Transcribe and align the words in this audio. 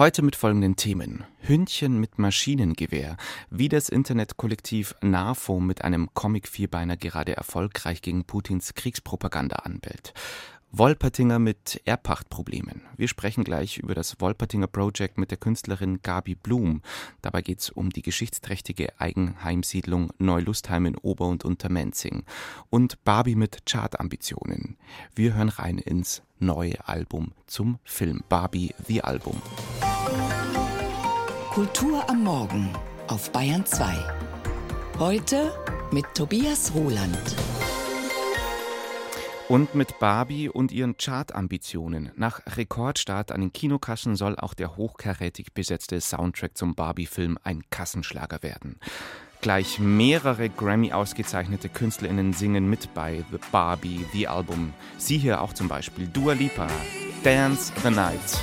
Heute 0.00 0.22
mit 0.22 0.34
folgenden 0.34 0.76
Themen. 0.76 1.24
Hündchen 1.40 2.00
mit 2.00 2.18
Maschinengewehr, 2.18 3.18
wie 3.50 3.68
das 3.68 3.90
Internetkollektiv 3.90 4.94
NAFO 5.02 5.60
mit 5.60 5.84
einem 5.84 6.08
Comic-Vierbeiner 6.14 6.96
gerade 6.96 7.36
erfolgreich 7.36 8.00
gegen 8.00 8.24
Putins 8.24 8.72
Kriegspropaganda 8.72 9.56
anbellt. 9.56 10.14
Wolpertinger 10.72 11.40
mit 11.40 11.82
Erbpachtproblemen. 11.84 12.82
Wir 12.96 13.08
sprechen 13.08 13.42
gleich 13.42 13.78
über 13.78 13.94
das 13.94 14.20
Wolpertinger 14.20 14.68
Project 14.68 15.18
mit 15.18 15.32
der 15.32 15.38
Künstlerin 15.38 16.00
Gabi 16.00 16.36
Blum. 16.36 16.80
Dabei 17.22 17.42
geht 17.42 17.58
es 17.58 17.70
um 17.70 17.90
die 17.90 18.02
geschichtsträchtige 18.02 18.98
Eigenheimsiedlung 19.00 20.12
Neulustheim 20.18 20.86
in 20.86 20.96
Ober- 20.96 21.28
und 21.28 21.44
Untermenzing. 21.44 22.24
Und 22.70 23.02
Barbie 23.04 23.34
mit 23.34 23.66
Chartambitionen. 23.68 24.76
Wir 25.14 25.34
hören 25.34 25.48
rein 25.48 25.78
ins 25.78 26.22
neue 26.38 26.86
Album 26.86 27.32
zum 27.46 27.80
Film 27.82 28.22
Barbie 28.28 28.72
The 28.86 29.02
Album. 29.02 29.42
Kultur 31.50 32.08
am 32.08 32.24
Morgen 32.24 32.70
auf 33.08 33.30
Bayern 33.32 33.66
2. 33.66 33.94
Heute 34.98 35.52
mit 35.92 36.04
Tobias 36.14 36.72
Roland 36.74 37.36
und 39.50 39.74
mit 39.74 39.98
Barbie 39.98 40.48
und 40.48 40.70
ihren 40.70 40.96
Chartambitionen. 40.96 42.12
Nach 42.14 42.40
Rekordstart 42.56 43.32
an 43.32 43.40
den 43.40 43.52
Kinokassen 43.52 44.14
soll 44.14 44.36
auch 44.36 44.54
der 44.54 44.76
hochkarätig 44.76 45.52
besetzte 45.52 46.00
Soundtrack 46.00 46.56
zum 46.56 46.76
Barbie-Film 46.76 47.36
ein 47.42 47.64
Kassenschlager 47.68 48.44
werden. 48.44 48.78
Gleich 49.40 49.80
mehrere 49.80 50.50
Grammy-ausgezeichnete 50.50 51.68
KünstlerInnen 51.68 52.32
singen 52.32 52.70
mit 52.70 52.94
bei 52.94 53.24
The 53.32 53.38
Barbie, 53.50 54.06
The 54.12 54.28
Album. 54.28 54.72
Sie 54.98 55.18
hier 55.18 55.40
auch 55.40 55.52
zum 55.52 55.66
Beispiel 55.66 56.06
Dua 56.06 56.34
Lipa, 56.34 56.68
Dance 57.24 57.72
the 57.82 57.90
Night. 57.90 58.38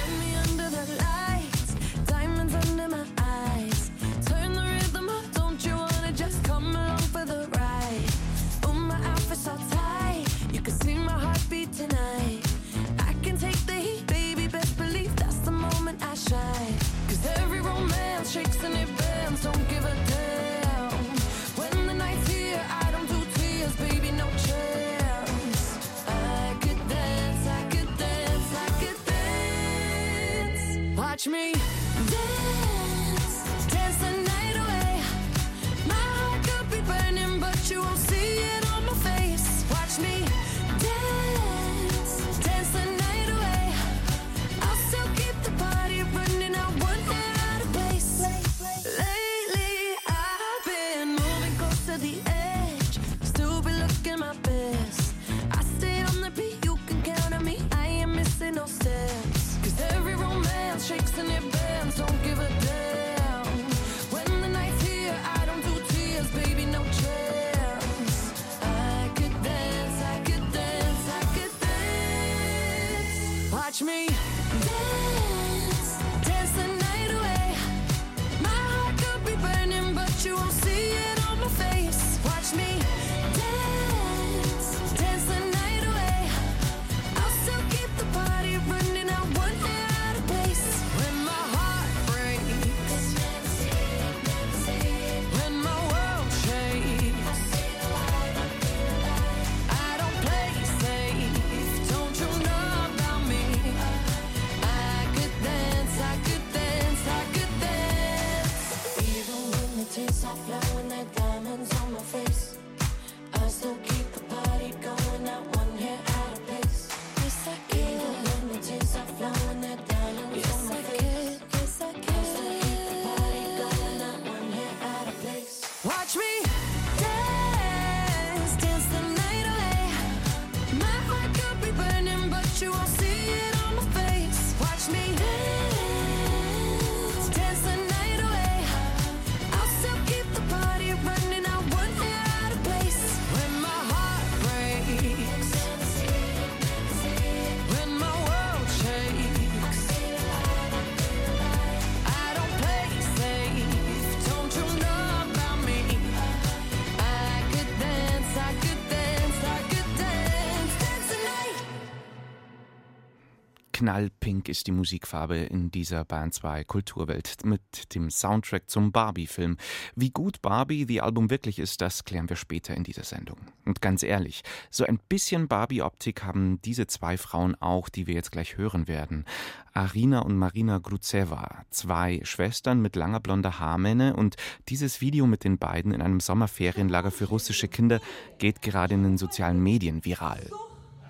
Knallpink 163.76 164.48
ist 164.48 164.66
die 164.66 164.72
Musikfarbe 164.72 165.36
in 165.36 165.70
dieser 165.70 166.04
Band 166.04 166.34
2 166.34 166.64
Kulturwelt 166.64 167.44
mit 167.44 167.94
dem 167.94 168.10
Soundtrack 168.10 168.68
zum 168.70 168.92
Barbie-Film. 168.92 169.56
Wie 169.96 170.10
gut 170.10 170.42
Barbie, 170.42 170.86
die 170.86 171.00
Album 171.00 171.30
wirklich 171.30 171.58
ist, 171.58 171.80
das 171.80 172.04
klären 172.04 172.28
wir 172.28 172.36
später 172.36 172.74
in 172.76 172.84
dieser 172.84 173.04
Sendung. 173.04 173.38
Und 173.64 173.80
ganz 173.80 174.02
ehrlich, 174.02 174.42
so 174.70 174.84
ein 174.84 174.98
bisschen 175.08 175.48
Barbie-Optik 175.48 176.22
haben 176.22 176.60
diese 176.62 176.86
zwei 176.86 177.16
Frauen 177.16 177.54
auch, 177.60 177.88
die 177.88 178.06
wir 178.06 178.14
jetzt 178.14 178.30
gleich 178.30 178.56
hören 178.56 178.88
werden. 178.88 179.24
Arina 179.72 180.20
und 180.20 180.36
Marina 180.36 180.78
Gruzeva, 180.78 181.64
zwei 181.70 182.20
Schwestern 182.24 182.80
mit 182.80 182.94
langer 182.94 183.20
blonder 183.20 183.58
Haarmähne 183.58 184.14
und 184.14 184.36
dieses 184.68 185.00
Video 185.00 185.26
mit 185.26 185.44
den 185.44 185.58
beiden 185.58 185.92
in 185.92 186.02
einem 186.02 186.20
Sommerferienlager 186.20 187.10
für 187.10 187.24
russische 187.24 187.68
Kinder 187.68 188.00
geht 188.38 188.60
gerade 188.60 188.94
in 188.94 189.02
den 189.02 189.18
sozialen 189.18 189.62
Medien 189.62 190.04
viral. 190.04 190.50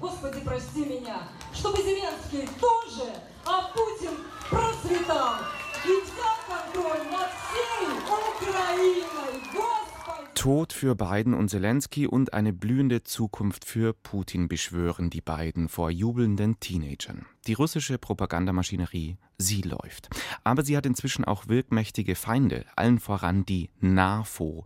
Господи, 0.01 0.41
прости 0.45 0.85
меня, 0.85 1.29
чтобы 1.55 1.79
Зеленский 2.27 2.49
тоже, 2.61 3.13
а 3.45 3.71
Путин 3.73 4.17
процветал 4.51 5.37
и 5.85 6.03
взял 6.03 6.37
контроль 6.49 7.07
над 7.13 7.31
всей 7.31 7.87
Украиной. 8.09 9.41
Господи! 9.53 10.33
Tod 10.35 10.73
für 10.73 10.97
Biden 10.97 11.33
und 11.35 11.49
Zelensky 11.49 12.09
und 12.09 12.33
eine 12.33 12.53
blühende 12.53 13.05
Zukunft 13.05 13.65
für 13.65 13.93
Putin 13.93 14.49
beschwören 14.49 15.11
die 15.11 15.21
beiden 15.21 15.69
vor 15.69 15.91
jubelnden 15.91 16.59
Teenagern. 16.59 17.27
Die 17.47 17.53
russische 17.53 17.99
Propagandamaschinerie, 17.99 19.17
sie 19.39 19.63
läuft. 19.63 20.11
Aber 20.43 20.65
sie 20.65 20.77
hat 20.77 20.87
inzwischen 20.87 21.25
auch 21.25 21.47
wirkmächtige 21.47 22.17
Feinde, 22.17 22.65
allen 22.75 22.99
voran 22.99 23.47
die 23.47 23.71
NAFO. 23.81 24.65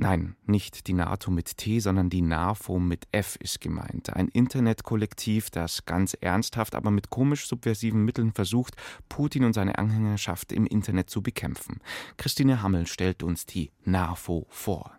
Nein, 0.00 0.36
nicht 0.46 0.86
die 0.86 0.92
NATO 0.92 1.32
mit 1.32 1.56
T, 1.56 1.80
sondern 1.80 2.08
die 2.08 2.22
NAFO 2.22 2.78
mit 2.78 3.08
F 3.10 3.34
ist 3.40 3.60
gemeint. 3.60 4.14
Ein 4.14 4.28
Internetkollektiv, 4.28 5.50
das 5.50 5.86
ganz 5.86 6.14
ernsthaft, 6.14 6.76
aber 6.76 6.92
mit 6.92 7.10
komisch 7.10 7.48
subversiven 7.48 8.04
Mitteln 8.04 8.32
versucht, 8.32 8.76
Putin 9.08 9.42
und 9.42 9.54
seine 9.54 9.76
Anhängerschaft 9.76 10.52
im 10.52 10.66
Internet 10.66 11.10
zu 11.10 11.20
bekämpfen. 11.20 11.80
Christine 12.16 12.62
Hammel 12.62 12.86
stellt 12.86 13.24
uns 13.24 13.44
die 13.44 13.72
NAFO 13.84 14.46
vor. 14.50 14.92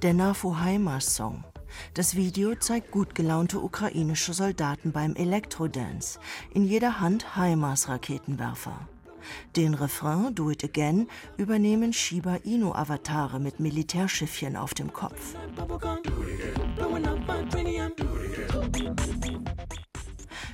Der 0.00 0.14
NAFO 0.14 0.58
Heimas 0.58 1.14
Song 1.14 1.44
Das 1.92 2.16
Video 2.16 2.54
zeigt 2.54 2.92
gut 2.92 3.14
gelaunte 3.14 3.60
ukrainische 3.60 4.32
Soldaten 4.32 4.92
beim 4.92 5.14
Elektrodance, 5.16 6.18
in 6.54 6.64
jeder 6.64 6.98
Hand 6.98 7.36
HIMARS-Raketenwerfer. 7.36 8.88
Den 9.56 9.74
Refrain 9.74 10.34
Do 10.34 10.50
It 10.50 10.64
Again 10.64 11.08
übernehmen 11.36 11.92
Shiba 11.92 12.36
Inu-Avatare 12.44 13.40
mit 13.40 13.60
Militärschiffchen 13.60 14.56
auf 14.56 14.74
dem 14.74 14.92
Kopf. 14.92 15.34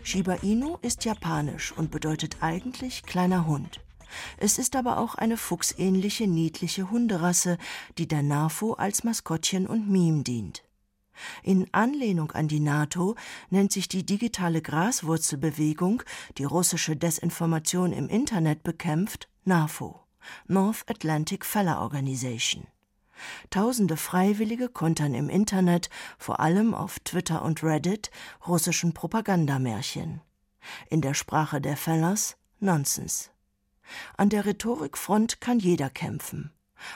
Shiba 0.03 0.35
Inu 0.43 0.77
ist 0.83 1.05
japanisch 1.05 1.73
und 1.77 1.91
bedeutet 1.91 2.37
eigentlich 2.41 3.03
kleiner 3.05 3.47
Hund. 3.47 3.81
Es 4.37 4.59
ist 4.59 4.77
aber 4.77 4.99
auch 4.99 5.15
eine 5.15 5.37
fuchsähnliche, 5.37 6.27
niedliche 6.27 6.91
Hunderasse, 6.91 7.59
die 7.99 8.07
der 8.07 8.23
NAFO 8.23 8.75
als 8.75 9.05
Maskottchen 9.05 9.67
und 9.67 9.89
Meme 9.89 10.23
dient. 10.23 10.63
In 11.43 11.67
Anlehnung 11.73 12.33
an 12.33 12.49
die 12.49 12.61
NATO 12.61 13.17
nennt 13.51 13.73
sich 13.73 13.89
die 13.89 14.05
digitale 14.05 14.63
Graswurzelbewegung, 14.63 16.03
die 16.39 16.45
russische 16.45 16.97
Desinformation 16.97 17.93
im 17.93 18.09
Internet 18.09 18.63
bekämpft, 18.63 19.29
NAFO, 19.45 20.01
North 20.47 20.85
Atlantic 20.89 21.45
Feller 21.45 21.81
Organization. 21.81 22.67
Tausende 23.51 23.97
Freiwillige 23.97 24.69
kontern 24.69 25.15
im 25.15 25.29
Internet, 25.29 25.91
vor 26.19 26.41
allem 26.41 26.75
auf 26.75 26.99
Twitter 27.01 27.43
und 27.43 27.63
Reddit, 27.63 28.11
russischen 28.47 28.95
Propagandamärchen. 28.95 30.21
In 30.89 31.01
der 31.01 31.15
Sprache 31.15 31.61
der 31.61 31.77
Fellers 31.77 32.37
Nonsens. 32.61 33.31
An 34.17 34.29
der 34.29 34.47
Rhetorikfront 34.47 35.41
kann 35.41 35.59
jeder 35.59 35.91
kämpfen. 35.91 36.53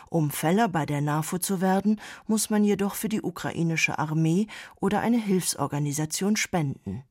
Um 0.09 0.31
Feller 0.31 0.69
bei 0.69 0.87
der 0.87 1.00
NAFO 1.00 1.38
zu 1.38 1.61
werden, 1.61 2.00
muss 2.27 2.50
man 2.50 2.65
jedoch 2.65 2.94
für 2.94 3.09
die 3.09 3.23
ukrainische 3.23 3.99
Armee 3.99 4.47
oder 4.81 5.00
eine 5.00 5.19
Hilfsorganisation 5.19 6.37
spenden. 6.37 7.05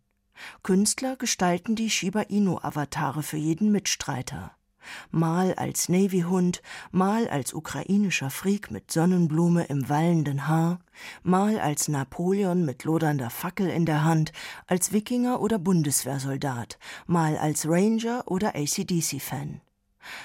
Künstler 0.63 1.15
gestalten 1.15 1.75
die 1.75 1.89
Shiba 1.89 2.21
Inu-Avatare 2.21 3.23
für 3.23 3.37
jeden 3.37 3.71
Mitstreiter. 3.71 4.51
Mal 5.11 5.55
als 5.55 5.89
Navy-Hund, 5.89 6.61
mal 6.91 7.27
als 7.27 7.53
ukrainischer 7.53 8.29
Freak 8.29 8.69
mit 8.69 8.91
Sonnenblume 8.91 9.63
im 9.65 9.89
wallenden 9.89 10.47
Haar, 10.47 10.79
mal 11.23 11.59
als 11.59 11.87
Napoleon 11.87 12.65
mit 12.65 12.83
lodernder 12.83 13.29
Fackel 13.29 13.69
in 13.69 13.85
der 13.85 14.03
Hand, 14.03 14.31
als 14.67 14.91
Wikinger 14.91 15.41
oder 15.41 15.57
Bundeswehrsoldat, 15.57 16.77
mal 17.07 17.37
als 17.37 17.67
Ranger 17.67 18.23
oder 18.27 18.55
ACDC-Fan. 18.55 19.61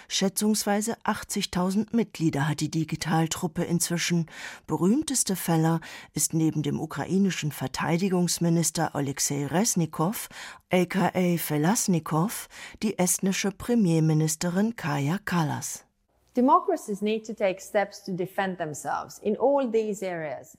Schätzungsweise 0.08 0.96
80.000 1.04 1.94
Mitglieder 1.94 2.48
hat 2.48 2.60
die 2.60 2.70
Digitaltruppe 2.70 3.64
inzwischen. 3.64 4.26
Berühmteste 4.66 5.36
Feller 5.36 5.80
ist 6.14 6.34
neben 6.34 6.62
dem 6.62 6.80
ukrainischen 6.80 7.52
Verteidigungsminister 7.52 8.94
Alexei 8.94 9.46
Resnikow, 9.46 10.28
aka 10.72 11.36
Felasnikow, 11.38 12.48
die 12.82 12.98
estnische 12.98 13.50
Premierministerin 13.50 14.76
Kaja 14.76 15.18
Kallas. 15.24 15.84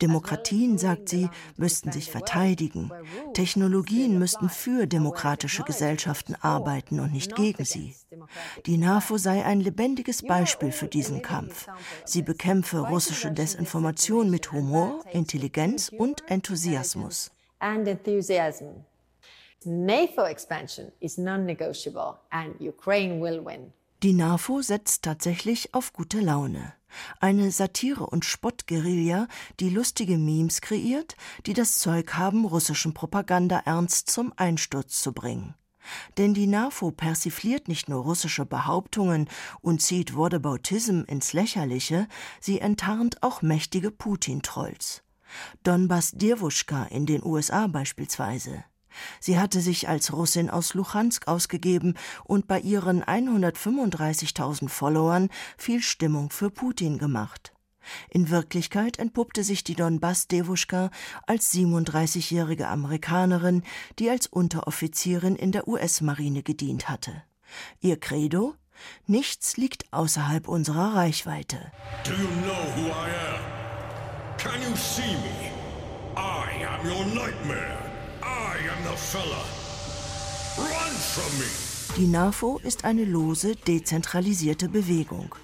Demokratien, 0.01 0.77
sagt 0.77 1.09
sie, 1.09 1.29
müssten 1.55 1.91
sich 1.93 2.11
verteidigen. 2.11 2.91
Technologien 3.33 4.19
müssten 4.19 4.49
für 4.49 4.85
demokratische 4.85 5.63
Gesellschaften 5.63 6.35
arbeiten 6.41 6.99
und 6.99 7.13
nicht 7.13 7.35
gegen 7.35 7.63
sie. 7.63 7.95
Die 8.65 8.77
NAFO 8.77 9.17
sei 9.17 9.45
ein 9.45 9.61
lebendiges 9.61 10.23
Beispiel 10.23 10.73
für 10.73 10.87
diesen 10.87 11.21
Kampf. 11.21 11.67
Sie 12.03 12.21
bekämpfe 12.21 12.79
russische 12.79 13.31
Desinformation 13.31 14.29
mit 14.29 14.51
Humor, 14.51 15.05
Intelligenz 15.11 15.89
und 15.89 16.29
Enthusiasmus. 16.29 17.31
NATO 19.63 20.23
expansion 20.23 20.91
is 20.99 21.19
non-negotiable 21.19 22.19
and 22.31 22.59
Ukraine 22.59 23.21
will 23.21 23.45
win. 23.45 23.71
Die 24.03 24.13
NAFO 24.13 24.63
setzt 24.63 25.03
tatsächlich 25.03 25.75
auf 25.75 25.93
gute 25.93 26.21
Laune. 26.21 26.73
Eine 27.19 27.51
Satire- 27.51 28.07
und 28.07 28.25
Spottguerilla, 28.25 29.27
die 29.59 29.69
lustige 29.69 30.17
Memes 30.17 30.61
kreiert, 30.61 31.15
die 31.45 31.53
das 31.53 31.75
Zeug 31.75 32.15
haben, 32.15 32.45
russischen 32.45 32.95
Propaganda 32.95 33.59
ernst 33.59 34.09
zum 34.09 34.33
Einsturz 34.37 35.03
zu 35.03 35.13
bringen. 35.13 35.53
Denn 36.17 36.33
die 36.33 36.47
NAFO 36.47 36.89
persifliert 36.89 37.67
nicht 37.67 37.89
nur 37.89 38.01
russische 38.01 38.47
Behauptungen 38.47 39.29
und 39.61 39.83
zieht 39.83 40.15
Whataboutism 40.15 41.03
ins 41.05 41.33
Lächerliche, 41.33 42.07
sie 42.39 42.59
enttarnt 42.59 43.21
auch 43.21 43.43
mächtige 43.43 43.91
Putin-Trolls. 43.91 45.03
Donbass 45.61 46.11
Dirwuschka 46.13 46.85
in 46.85 47.05
den 47.05 47.23
USA 47.23 47.67
beispielsweise. 47.67 48.63
Sie 49.19 49.39
hatte 49.39 49.61
sich 49.61 49.89
als 49.89 50.13
Russin 50.13 50.49
aus 50.49 50.73
Luhansk 50.73 51.27
ausgegeben 51.27 51.95
und 52.23 52.47
bei 52.47 52.59
ihren 52.59 53.03
135.000 53.03 54.69
Followern 54.69 55.29
viel 55.57 55.81
Stimmung 55.81 56.29
für 56.29 56.49
Putin 56.49 56.97
gemacht. 56.97 57.53
In 58.09 58.29
Wirklichkeit 58.29 58.99
entpuppte 58.99 59.43
sich 59.43 59.63
die 59.63 59.75
Donbass-Devuschka 59.75 60.91
als 61.25 61.53
37-jährige 61.53 62.67
Amerikanerin, 62.67 63.63
die 63.99 64.09
als 64.09 64.27
Unteroffizierin 64.27 65.35
in 65.35 65.51
der 65.51 65.67
US-Marine 65.67 66.43
gedient 66.43 66.89
hatte. 66.89 67.23
Ihr 67.79 67.99
Credo? 67.99 68.55
Nichts 69.05 69.57
liegt 69.57 69.91
außerhalb 69.91 70.47
unserer 70.47 70.95
Reichweite. 70.95 71.71
Do 72.03 72.13
you 72.13 72.27
know 72.43 72.53
who 72.75 72.87
I 72.87 73.09
am? 73.35 74.37
Can 74.37 74.61
you 74.61 74.75
see 74.75 75.15
me? 75.17 75.51
I 76.17 76.65
am 76.65 76.85
your 76.85 77.05
nightmare. 77.05 77.80
Die 81.97 82.07
NAFO 82.07 82.59
ist 82.63 82.83
eine 82.85 83.05
lose, 83.05 83.55
dezentralisierte 83.55 84.69
Bewegung. 84.69 85.35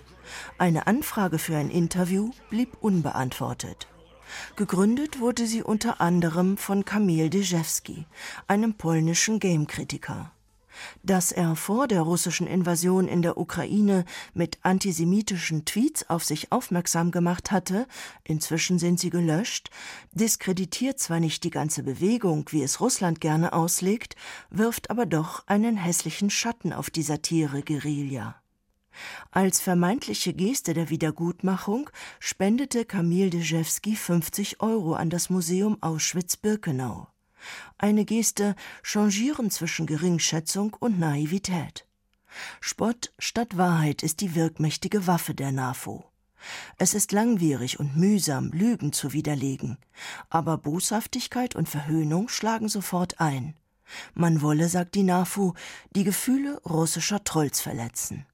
Eine 0.58 0.88
Anfrage 0.88 1.40
für 1.40 1.56
ein 1.56 1.70
Interview 1.70 2.32
blieb 2.50 2.78
unbeantwortet. 2.82 3.88
Gegründet 4.56 5.20
wurde 5.20 5.48
sie 5.48 5.64
unter 5.64 6.02
anderem 6.02 6.58
von 6.58 6.84
Kamil 6.84 7.30
Dejewski, 7.30 8.06
einem 8.48 8.74
polnischen 8.74 9.40
Gamekritiker 9.40 10.32
dass 11.04 11.32
er 11.32 11.56
vor 11.56 11.88
der 11.88 12.02
russischen 12.02 12.48
Invasion 12.48 13.08
in 13.08 13.22
der 13.22 13.38
Ukraine 13.38 14.06
mit 14.34 14.60
antisemitischen 14.62 15.66
Tweets 15.66 16.10
auf 16.10 16.24
sich 16.24 16.52
aufmerksam 16.52 17.12
gemacht 17.12 17.52
hatte, 17.52 17.88
inzwischen 18.24 18.80
sind 18.80 19.00
sie 19.00 19.10
gelöscht, 19.10 19.70
diskreditiert 20.12 21.00
zwar 21.00 21.20
nicht 21.20 21.44
die 21.44 21.50
ganze 21.50 21.84
Bewegung, 21.84 22.46
wie 22.52 22.64
es 22.64 22.80
Russland 22.80 23.22
gerne 23.22 23.54
auslegt, 23.54 24.16
wirft 24.50 24.90
aber 24.90 25.06
doch 25.06 25.46
einen 25.48 25.78
hässlichen 25.78 26.30
Schatten 26.30 26.74
auf 26.74 26.90
die 26.90 27.04
Satire-Guerilla. 27.04 28.36
Als 29.32 29.62
vermeintliche 29.62 30.34
Geste 30.34 30.74
der 30.74 30.90
Wiedergutmachung 30.90 31.90
spendete 32.20 32.86
Kamil 32.86 33.30
Dejewski 33.30 33.96
50 33.96 34.62
Euro 34.62 34.94
an 34.94 35.10
das 35.10 35.30
Museum 35.30 35.78
Auschwitz-Birkenau. 35.82 37.08
Eine 37.78 38.06
Geste 38.06 38.56
changieren 38.84 39.52
zwischen 39.52 39.86
Geringschätzung 39.86 40.76
und 40.80 41.00
Naivität. 41.00 41.86
Spott 42.60 43.14
statt 43.20 43.58
Wahrheit 43.58 44.04
ist 44.04 44.22
die 44.22 44.36
wirkmächtige 44.36 45.08
Waffe 45.08 45.34
der 45.34 45.52
NAFO. 45.52 46.06
Es 46.78 46.94
ist 46.94 47.12
langwierig 47.12 47.80
und 47.80 47.98
mühsam, 47.98 48.52
Lügen 48.52 48.94
zu 48.94 49.14
widerlegen, 49.14 49.78
aber 50.30 50.58
Boshaftigkeit 50.58 51.56
und 51.56 51.68
Verhöhnung 51.68 52.30
schlagen 52.30 52.70
sofort 52.70 53.20
ein. 53.20 53.56
Man 54.14 54.42
wolle, 54.42 54.70
sagt 54.70 54.96
die 54.96 55.04
NAFO, 55.04 55.56
die 55.96 56.04
Gefühle 56.04 56.62
russischer 56.64 57.24
Trolls 57.24 57.62
verletzen. 57.62 58.26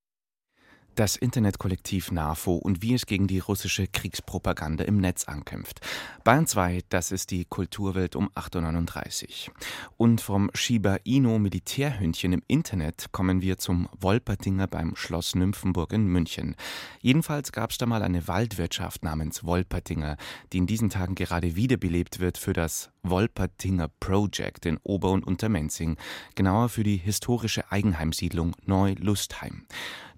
Das 0.95 1.15
Internetkollektiv 1.15 2.11
NAFO 2.11 2.53
und 2.53 2.83
wie 2.83 2.93
es 2.93 3.07
gegen 3.07 3.25
die 3.25 3.39
russische 3.39 3.87
Kriegspropaganda 3.87 4.83
im 4.83 4.97
Netz 4.97 5.23
ankämpft. 5.23 5.81
Bayern 6.23 6.45
2, 6.45 6.81
das 6.89 7.11
ist 7.11 7.31
die 7.31 7.45
Kulturwelt 7.45 8.15
um 8.15 8.29
8.39 8.35 9.49
Uhr. 9.49 9.55
Und 9.97 10.21
vom 10.21 10.51
Shiba 10.53 10.97
Inu 11.03 11.39
Militärhündchen 11.39 12.33
im 12.33 12.43
Internet 12.47 13.07
kommen 13.11 13.41
wir 13.41 13.57
zum 13.57 13.89
Wolpertinger 13.99 14.67
beim 14.67 14.95
Schloss 14.95 15.33
Nymphenburg 15.33 15.93
in 15.93 16.05
München. 16.05 16.55
Jedenfalls 17.01 17.51
gab 17.51 17.71
es 17.71 17.79
da 17.79 17.87
mal 17.87 18.03
eine 18.03 18.27
Waldwirtschaft 18.27 19.03
namens 19.03 19.43
Wolpertinger, 19.43 20.17
die 20.51 20.59
in 20.59 20.67
diesen 20.67 20.91
Tagen 20.91 21.15
gerade 21.15 21.55
wiederbelebt 21.55 22.19
wird 22.19 22.37
für 22.37 22.53
das 22.53 22.91
Wolpertinger 23.01 23.89
Project 23.99 24.67
in 24.67 24.77
Ober- 24.83 25.11
und 25.11 25.25
Untermenzing, 25.25 25.97
genauer 26.35 26.69
für 26.69 26.83
die 26.83 26.97
historische 26.97 27.71
Eigenheimsiedlung 27.71 28.55
Neu-Lustheim. 28.65 29.65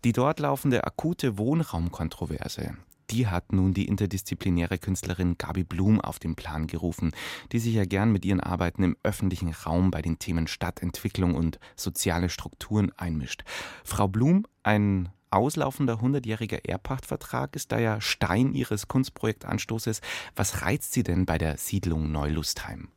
Die 0.06 0.14
dort 0.14 0.40
laufende 0.40 0.84
akute 0.84 1.40
Wohnraumkontroverse, 1.40 2.78
die 3.10 3.26
hat 3.26 3.54
nun 3.54 3.74
die 3.74 3.88
interdisziplinäre 3.88 4.78
Künstlerin 4.78 5.36
Gabi 5.40 5.64
Blum 5.64 6.00
auf 6.00 6.20
den 6.20 6.36
Plan 6.36 6.68
gerufen, 6.68 7.12
die 7.52 7.58
sich 7.58 7.74
ja 7.74 7.86
gern 7.86 8.12
mit 8.12 8.24
ihren 8.24 8.40
Arbeiten 8.40 8.84
im 8.84 8.98
öffentlichen 9.02 9.52
Raum 9.52 9.90
bei 9.90 10.04
den 10.04 10.20
Themen 10.20 10.46
Stadtentwicklung 10.46 11.34
und 11.34 11.60
soziale 11.76 12.30
Strukturen 12.30 12.92
einmischt. 12.98 13.46
Frau 13.84 14.08
Blum, 14.08 14.46
ein 14.62 15.10
auslaufender 15.32 15.96
100-jähriger 15.96 16.64
Erbpachtvertrag 16.70 17.56
ist 17.56 17.72
da 17.72 17.80
ja 17.80 18.00
Stein 18.00 18.54
Ihres 18.54 18.88
Kunstprojektanstoßes. 18.88 20.02
Was 20.36 20.62
reizt 20.62 20.94
Sie 20.94 21.02
denn 21.02 21.26
bei 21.26 21.40
der 21.40 21.58
Siedlung 21.58 22.12
Neulustheim? 22.12 22.90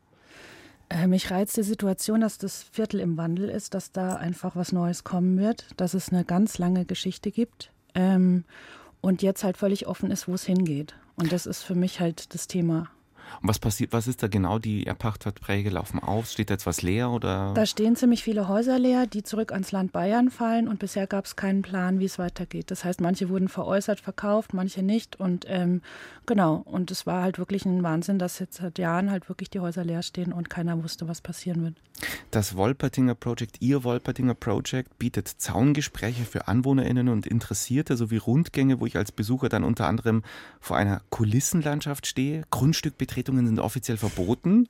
Mich 1.06 1.30
reizt 1.30 1.56
die 1.56 1.62
Situation, 1.62 2.22
dass 2.22 2.38
das 2.38 2.62
Viertel 2.62 3.00
im 3.00 3.18
Wandel 3.18 3.50
ist, 3.50 3.74
dass 3.74 3.92
da 3.92 4.16
einfach 4.16 4.56
was 4.56 4.72
Neues 4.72 5.04
kommen 5.04 5.38
wird, 5.38 5.66
dass 5.76 5.92
es 5.92 6.10
eine 6.10 6.24
ganz 6.24 6.56
lange 6.56 6.86
Geschichte 6.86 7.30
gibt 7.30 7.70
ähm, 7.94 8.44
und 9.02 9.22
jetzt 9.22 9.44
halt 9.44 9.58
völlig 9.58 9.86
offen 9.86 10.10
ist, 10.10 10.28
wo 10.28 10.34
es 10.34 10.44
hingeht. 10.44 10.94
Und 11.16 11.32
das 11.32 11.44
ist 11.44 11.62
für 11.62 11.74
mich 11.74 12.00
halt 12.00 12.32
das 12.34 12.46
Thema. 12.46 12.88
Und 13.40 13.48
was 13.48 13.58
passiert, 13.58 13.92
was 13.92 14.06
ist 14.06 14.22
da 14.22 14.28
genau? 14.28 14.58
Die 14.58 14.86
Erbpachtverträge 14.86 15.70
laufen 15.70 15.98
auf? 15.98 16.28
Steht 16.28 16.50
da 16.50 16.54
jetzt 16.54 16.66
was 16.66 16.82
leer 16.82 17.10
oder? 17.10 17.52
Da 17.54 17.66
stehen 17.66 17.96
ziemlich 17.96 18.22
viele 18.22 18.48
Häuser 18.48 18.78
leer, 18.78 19.06
die 19.06 19.22
zurück 19.22 19.52
ans 19.52 19.72
Land 19.72 19.92
Bayern 19.92 20.30
fallen 20.30 20.68
und 20.68 20.78
bisher 20.78 21.06
gab 21.06 21.24
es 21.24 21.36
keinen 21.36 21.62
Plan, 21.62 21.98
wie 22.00 22.04
es 22.04 22.18
weitergeht. 22.18 22.70
Das 22.70 22.84
heißt, 22.84 23.00
manche 23.00 23.28
wurden 23.28 23.48
veräußert, 23.48 24.00
verkauft, 24.00 24.54
manche 24.54 24.82
nicht 24.82 25.18
und 25.20 25.44
ähm, 25.48 25.82
genau. 26.26 26.62
Und 26.64 26.90
es 26.90 27.06
war 27.06 27.22
halt 27.22 27.38
wirklich 27.38 27.64
ein 27.64 27.82
Wahnsinn, 27.82 28.18
dass 28.18 28.38
jetzt 28.38 28.58
seit 28.58 28.78
Jahren 28.78 29.10
halt 29.10 29.28
wirklich 29.28 29.50
die 29.50 29.60
Häuser 29.60 29.84
leer 29.84 30.02
stehen 30.02 30.32
und 30.32 30.50
keiner 30.50 30.82
wusste, 30.82 31.08
was 31.08 31.20
passieren 31.20 31.62
wird. 31.62 31.74
Das 32.30 32.56
Wolpertinger 32.56 33.14
Project, 33.14 33.56
Ihr 33.60 33.84
Wolpertinger 33.84 34.34
Project, 34.34 34.98
bietet 34.98 35.28
Zaungespräche 35.28 36.24
für 36.24 36.46
AnwohnerInnen 36.46 37.08
und 37.08 37.26
Interessierte 37.26 37.96
sowie 37.96 38.18
Rundgänge, 38.18 38.80
wo 38.80 38.86
ich 38.86 38.96
als 38.96 39.12
Besucher 39.12 39.48
dann 39.48 39.64
unter 39.64 39.86
anderem 39.86 40.22
vor 40.60 40.76
einer 40.76 41.00
Kulissenlandschaft 41.10 42.06
stehe. 42.06 42.44
Grundstückbetretungen 43.18 43.46
sind 43.46 43.58
offiziell 43.58 43.96
verboten. 43.96 44.68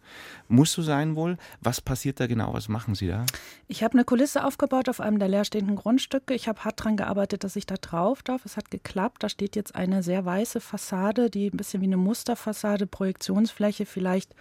Muss 0.48 0.72
so 0.72 0.82
sein 0.82 1.16
wohl. 1.16 1.36
Was 1.60 1.80
passiert 1.80 2.20
da 2.20 2.26
genau? 2.26 2.54
Was 2.54 2.68
machen 2.68 2.94
Sie 2.94 3.06
da? 3.06 3.26
Ich 3.66 3.82
habe 3.82 3.94
eine 3.94 4.04
Kulisse 4.04 4.44
aufgebaut 4.44 4.88
auf 4.88 5.00
einem 5.00 5.18
der 5.18 5.28
leerstehenden 5.28 5.76
Grundstücke. 5.76 6.34
Ich 6.34 6.48
habe 6.48 6.64
hart 6.64 6.80
daran 6.80 6.96
gearbeitet, 6.96 7.44
dass 7.44 7.56
ich 7.56 7.66
da 7.66 7.76
drauf 7.76 8.22
darf. 8.22 8.44
Es 8.44 8.56
hat 8.56 8.70
geklappt. 8.70 9.22
Da 9.22 9.28
steht 9.28 9.56
jetzt 9.56 9.74
eine 9.74 10.02
sehr 10.02 10.24
weiße 10.24 10.60
Fassade, 10.60 11.30
die 11.30 11.48
ein 11.48 11.56
bisschen 11.56 11.82
wie 11.82 11.86
eine 11.86 11.96
Musterfassade, 11.96 12.86
Projektionsfläche 12.86 13.86
vielleicht 13.86 14.34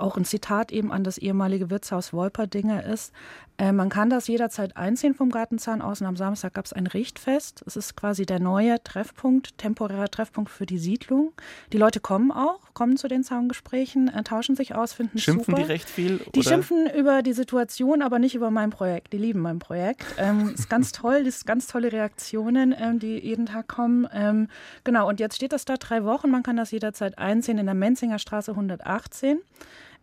auch 0.00 0.16
ein 0.16 0.24
Zitat 0.24 0.72
eben 0.72 0.92
an 0.92 1.04
das 1.04 1.18
ehemalige 1.18 1.70
Wirtshaus 1.70 2.12
Wolperdinger 2.12 2.84
ist. 2.84 3.12
Äh, 3.58 3.72
man 3.72 3.88
kann 3.88 4.10
das 4.10 4.26
jederzeit 4.26 4.76
einziehen 4.76 5.14
vom 5.14 5.30
Gartenzahn 5.30 5.80
aus 5.80 6.00
und 6.00 6.06
am 6.06 6.16
Samstag 6.16 6.54
gab 6.54 6.66
es 6.66 6.72
ein 6.72 6.86
Richtfest. 6.86 7.62
Es 7.66 7.76
ist 7.76 7.96
quasi 7.96 8.26
der 8.26 8.38
neue 8.38 8.82
Treffpunkt, 8.82 9.56
temporärer 9.58 10.10
Treffpunkt 10.10 10.50
für 10.50 10.66
die 10.66 10.78
Siedlung. 10.78 11.32
Die 11.72 11.78
Leute 11.78 12.00
kommen 12.00 12.30
auch, 12.30 12.60
kommen 12.74 12.96
zu 12.96 13.08
den 13.08 13.24
Zaungesprächen, 13.24 14.08
äh, 14.08 14.22
tauschen 14.22 14.56
sich 14.56 14.74
aus, 14.74 14.92
finden 14.92 15.18
Schimpfen 15.18 15.54
super. 15.54 15.62
die 15.62 15.72
recht 15.72 15.88
viel? 15.88 16.20
Die 16.34 16.42
schimpfen 16.42 16.86
über 16.96 17.22
die 17.22 17.32
Situation, 17.32 18.02
aber 18.02 18.18
nicht 18.18 18.34
über 18.34 18.50
mein 18.50 18.70
Projekt. 18.70 19.12
Die 19.12 19.18
lieben 19.18 19.40
mein 19.40 19.58
Projekt. 19.58 20.04
Ähm, 20.18 20.50
ist 20.54 20.68
ganz 20.68 20.92
toll, 20.92 21.24
das 21.24 21.36
ist 21.36 21.46
ganz 21.46 21.66
tolle 21.66 21.92
Reaktionen, 21.92 22.74
ähm, 22.78 22.98
die 22.98 23.18
jeden 23.18 23.46
Tag 23.46 23.68
kommen. 23.68 24.06
Ähm, 24.12 24.48
genau, 24.84 25.08
und 25.08 25.18
jetzt 25.18 25.36
steht 25.36 25.52
das 25.52 25.64
da 25.64 25.76
drei 25.76 26.04
Wochen. 26.04 26.30
Man 26.30 26.42
kann 26.42 26.56
das 26.56 26.70
jederzeit 26.70 27.18
einziehen 27.18 27.58
in 27.58 27.66
der 27.66 27.74
Menzinger 27.74 28.18
Straße 28.18 28.50
118 28.50 29.38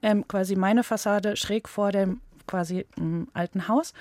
ähm, 0.03 0.27
quasi 0.27 0.55
meine 0.55 0.83
Fassade 0.83 1.36
schräg 1.36 1.67
vor 1.67 1.91
dem 1.91 2.22
quasi 2.45 2.86
m, 2.98 3.27
alten 3.33 3.67
Haus. 3.67 3.93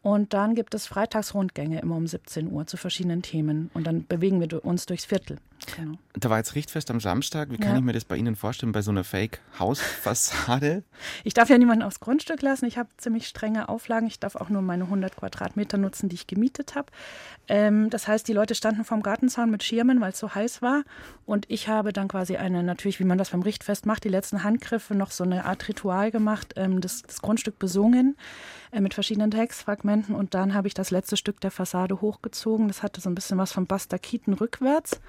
Und 0.00 0.32
dann 0.32 0.54
gibt 0.54 0.74
es 0.74 0.86
Freitagsrundgänge 0.86 1.80
immer 1.80 1.96
um 1.96 2.06
17 2.06 2.50
Uhr 2.50 2.66
zu 2.66 2.76
verschiedenen 2.76 3.22
Themen. 3.22 3.70
Und 3.74 3.86
dann 3.86 4.06
bewegen 4.06 4.40
wir 4.40 4.64
uns 4.64 4.86
durchs 4.86 5.04
Viertel. 5.04 5.38
Genau. 5.76 5.98
Da 6.14 6.30
war 6.30 6.38
jetzt 6.38 6.54
Richtfest 6.54 6.90
am 6.90 7.00
Samstag. 7.00 7.50
Wie 7.50 7.58
kann 7.58 7.72
ja. 7.72 7.78
ich 7.78 7.84
mir 7.84 7.92
das 7.92 8.04
bei 8.04 8.16
Ihnen 8.16 8.36
vorstellen, 8.36 8.72
bei 8.72 8.82
so 8.82 8.90
einer 8.90 9.04
Fake-Hausfassade? 9.04 10.82
Ich 11.24 11.34
darf 11.34 11.48
ja 11.48 11.58
niemanden 11.58 11.84
aufs 11.84 12.00
Grundstück 12.00 12.42
lassen. 12.42 12.66
Ich 12.66 12.76
habe 12.76 12.88
ziemlich 12.96 13.28
strenge 13.28 13.68
Auflagen. 13.68 14.06
Ich 14.06 14.18
darf 14.18 14.34
auch 14.34 14.48
nur 14.48 14.62
meine 14.62 14.84
100 14.84 15.16
Quadratmeter 15.16 15.78
nutzen, 15.78 16.08
die 16.08 16.14
ich 16.14 16.26
gemietet 16.26 16.74
habe. 16.74 16.90
Ähm, 17.48 17.90
das 17.90 18.08
heißt, 18.08 18.26
die 18.26 18.32
Leute 18.32 18.54
standen 18.54 18.84
vom 18.84 19.02
Gartenzaun 19.02 19.50
mit 19.50 19.62
Schirmen, 19.62 20.00
weil 20.00 20.10
es 20.10 20.18
so 20.18 20.34
heiß 20.34 20.60
war. 20.62 20.82
Und 21.24 21.46
ich 21.48 21.68
habe 21.68 21.92
dann 21.92 22.08
quasi 22.08 22.36
eine, 22.36 22.62
natürlich, 22.62 23.00
wie 23.00 23.04
man 23.04 23.18
das 23.18 23.30
beim 23.30 23.42
Richtfest 23.42 23.86
macht, 23.86 24.04
die 24.04 24.08
letzten 24.08 24.42
Handgriffe, 24.42 24.94
noch 24.94 25.10
so 25.10 25.24
eine 25.24 25.44
Art 25.44 25.68
Ritual 25.68 26.10
gemacht, 26.10 26.54
ähm, 26.56 26.80
das, 26.80 27.02
das 27.02 27.22
Grundstück 27.22 27.58
besungen 27.58 28.16
äh, 28.72 28.80
mit 28.80 28.94
verschiedenen 28.94 29.30
Textfragmenten. 29.30 30.14
Und 30.14 30.34
dann 30.34 30.54
habe 30.54 30.68
ich 30.68 30.74
das 30.74 30.90
letzte 30.90 31.16
Stück 31.16 31.40
der 31.40 31.50
Fassade 31.50 32.00
hochgezogen. 32.00 32.68
Das 32.68 32.82
hatte 32.82 33.00
so 33.00 33.08
ein 33.08 33.14
bisschen 33.14 33.38
was 33.38 33.52
von 33.52 33.66
Bastakiten 33.66 34.34
rückwärts 34.34 35.00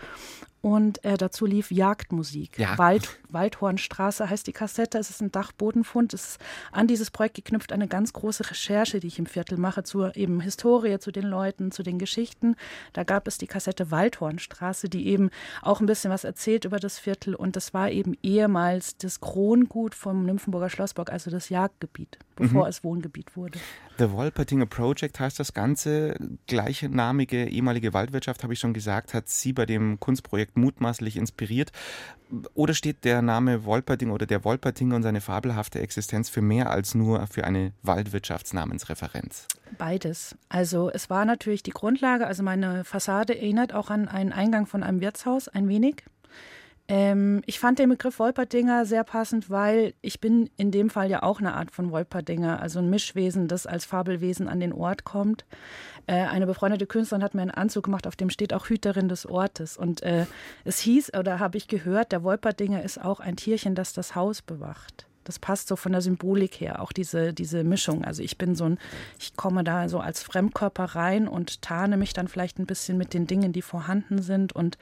und 0.61 1.03
äh, 1.05 1.17
dazu 1.17 1.45
lief 1.45 1.71
Jagdmusik. 1.71 2.59
Ja. 2.59 2.77
Wald, 2.77 3.19
Waldhornstraße 3.29 4.29
heißt 4.29 4.45
die 4.45 4.53
Kassette. 4.53 4.97
Es 4.97 5.09
ist 5.09 5.21
ein 5.21 5.31
Dachbodenfund. 5.31 6.13
Es 6.13 6.31
ist 6.31 6.41
an 6.71 6.87
dieses 6.87 7.11
Projekt 7.11 7.35
geknüpft 7.35 7.71
eine 7.71 7.87
ganz 7.87 8.11
große 8.11 8.49
Recherche, 8.49 8.99
die 8.99 9.07
ich 9.07 9.19
im 9.19 9.25
Viertel 9.25 9.57
mache, 9.57 9.83
zur 9.83 10.15
eben 10.17 10.41
Historie, 10.41 10.99
zu 10.99 11.11
den 11.11 11.25
Leuten, 11.25 11.71
zu 11.71 11.81
den 11.81 11.97
Geschichten. 11.97 12.55
Da 12.93 13.03
gab 13.03 13.27
es 13.27 13.37
die 13.37 13.47
Kassette 13.47 13.91
Waldhornstraße, 13.91 14.89
die 14.89 15.07
eben 15.07 15.29
auch 15.61 15.79
ein 15.79 15.85
bisschen 15.85 16.11
was 16.11 16.25
erzählt 16.25 16.65
über 16.65 16.79
das 16.79 16.99
Viertel. 16.99 17.35
Und 17.35 17.55
das 17.55 17.73
war 17.73 17.89
eben 17.89 18.17
ehemals 18.21 18.97
das 18.97 19.21
Krongut 19.21 19.95
vom 19.95 20.25
Nymphenburger 20.25 20.69
Schlossburg, 20.69 21.11
also 21.11 21.31
das 21.31 21.49
Jagdgebiet, 21.49 22.17
bevor 22.39 22.63
mhm. 22.63 22.69
es 22.69 22.83
Wohngebiet 22.83 23.35
wurde. 23.35 23.59
The 23.99 24.11
Wolpertinger 24.11 24.65
Project 24.65 25.19
heißt 25.19 25.39
das 25.39 25.53
Ganze. 25.53 26.15
Gleichnamige 26.47 27.45
ehemalige 27.47 27.93
Waldwirtschaft, 27.93 28.43
habe 28.43 28.53
ich 28.53 28.59
schon 28.59 28.73
gesagt, 28.73 29.13
hat 29.13 29.29
Sie 29.29 29.53
bei 29.53 29.65
dem 29.65 29.99
Kunstprojekt 29.99 30.57
mutmaßlich 30.57 31.17
inspiriert. 31.17 31.71
Oder 32.53 32.73
steht 32.73 33.03
der 33.05 33.21
Name 33.21 33.65
Wolpertinger 33.65 34.13
oder 34.13 34.25
der 34.25 34.43
Wolpertinger 34.43 34.95
und 34.95 35.03
seine 35.03 35.21
fabelhafte 35.21 35.79
Existenz 35.79 36.29
für 36.29 36.41
mehr 36.41 36.69
als 36.69 36.95
nur 36.95 37.25
für 37.27 37.43
eine 37.43 37.73
Waldwirtschaftsnamensreferenz? 37.83 39.47
Beides. 39.77 40.35
Also 40.47 40.89
es 40.91 41.09
war 41.09 41.25
natürlich 41.25 41.63
die 41.63 41.71
Grundlage, 41.71 42.27
also 42.27 42.43
meine 42.43 42.83
Fassade 42.83 43.37
erinnert 43.37 43.73
auch 43.73 43.89
an 43.89 44.07
einen 44.07 44.31
Eingang 44.31 44.65
von 44.65 44.83
einem 44.83 45.01
Wirtshaus 45.01 45.47
ein 45.47 45.67
wenig. 45.67 46.03
Ähm, 46.89 47.43
ich 47.45 47.59
fand 47.59 47.77
den 47.77 47.89
Begriff 47.89 48.17
Wolperdinger 48.17 48.83
sehr 48.83 49.03
passend, 49.03 49.51
weil 49.51 49.93
ich 50.01 50.19
bin 50.19 50.49
in 50.57 50.71
dem 50.71 50.89
Fall 50.89 51.07
ja 51.07 51.21
auch 51.21 51.39
eine 51.39 51.53
Art 51.53 51.69
von 51.69 51.91
Wolperdinger, 51.91 52.59
also 52.59 52.79
ein 52.79 52.89
Mischwesen, 52.89 53.47
das 53.47 53.67
als 53.67 53.85
Fabelwesen 53.85 54.47
an 54.47 54.59
den 54.59 54.73
Ort 54.73 55.03
kommt. 55.03 55.45
Äh, 56.07 56.15
eine 56.15 56.47
befreundete 56.47 56.87
Künstlerin 56.87 57.23
hat 57.23 57.35
mir 57.35 57.43
einen 57.43 57.51
Anzug 57.51 57.83
gemacht, 57.83 58.07
auf 58.07 58.15
dem 58.15 58.31
steht 58.31 58.55
auch 58.55 58.67
Hüterin 58.67 59.07
des 59.07 59.27
Ortes. 59.27 59.77
Und 59.77 60.01
äh, 60.01 60.25
es 60.65 60.79
hieß, 60.79 61.13
oder 61.13 61.39
habe 61.39 61.57
ich 61.57 61.67
gehört, 61.67 62.11
der 62.11 62.23
Wolperdinger 62.23 62.83
ist 62.83 62.99
auch 62.99 63.19
ein 63.19 63.35
Tierchen, 63.35 63.75
das 63.75 63.93
das 63.93 64.15
Haus 64.15 64.41
bewacht 64.41 65.08
das 65.29 65.37
passt 65.37 65.67
so 65.67 65.75
von 65.75 65.91
der 65.91 66.01
Symbolik 66.01 66.59
her, 66.59 66.81
auch 66.81 66.91
diese, 66.91 67.33
diese 67.33 67.63
Mischung. 67.63 68.03
Also 68.03 68.23
ich 68.23 68.39
bin 68.39 68.55
so 68.55 68.63
ein, 68.63 68.79
ich 69.19 69.35
komme 69.35 69.63
da 69.63 69.87
so 69.87 69.99
als 69.99 70.23
Fremdkörper 70.23 70.85
rein 70.85 71.27
und 71.27 71.61
tarne 71.61 71.97
mich 71.97 72.13
dann 72.13 72.27
vielleicht 72.27 72.57
ein 72.57 72.65
bisschen 72.65 72.97
mit 72.97 73.13
den 73.13 73.27
Dingen, 73.27 73.53
die 73.53 73.61
vorhanden 73.61 74.23
sind 74.23 74.53
und 74.53 74.79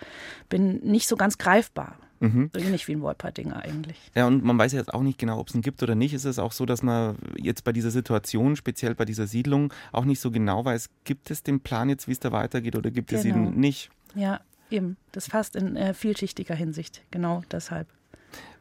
bin 0.48 0.80
nicht 0.86 1.10
so 1.10 1.18
ganz 1.18 1.38
greifbar. 1.38 1.98
Mhm. 2.22 2.50
So 2.54 2.62
ähnlich 2.62 2.88
wie 2.88 2.94
ein 2.94 3.01
Wolperdinger 3.01 3.58
eigentlich. 3.58 3.98
Ja, 4.16 4.25
und 4.25 4.42
man 4.42 4.58
weiß 4.58 4.72
jetzt 4.72 4.94
auch 4.94 5.04
nicht 5.04 5.20
genau, 5.20 5.38
ob 5.38 5.50
es 5.50 5.56
ihn 5.56 5.62
gibt 5.62 5.84
oder 5.84 5.96
nicht. 5.96 6.13
Ist 6.13 6.24
es 6.24 6.39
auch 6.39 6.54
so, 6.54 6.66
dass 6.66 6.82
man 6.82 7.18
jetzt 7.36 7.66
bei 7.66 7.74
dieser 7.74 7.92
Situation, 7.92 8.56
speziell 8.56 8.96
bei 8.96 9.04
dieser 9.04 9.27
Siedlung, 9.27 9.74
auch 9.92 10.06
nicht 10.06 10.22
so 10.22 10.32
genau 10.32 10.63
weiß, 10.63 10.89
gibt 11.04 11.30
es 11.30 11.44
den 11.44 11.60
Plan 11.60 11.89
jetzt, 11.89 12.08
wie 12.08 12.13
es 12.13 12.22
da 12.22 12.32
weitergeht 12.32 12.77
oder 12.77 12.89
gibt 12.89 13.10
genau. 13.10 13.20
es 13.20 13.25
ihn 13.25 13.34
genau. 13.34 13.50
nicht? 13.50 13.89
Ja, 14.16 14.39
eben. 14.70 14.96
Das 15.12 15.27
fast 15.27 15.58
in 15.58 15.75
äh, 15.75 15.94
vielschichtiger 15.94 16.56
Hinsicht. 16.56 17.01
Genau 17.12 17.44
deshalb. 17.51 17.89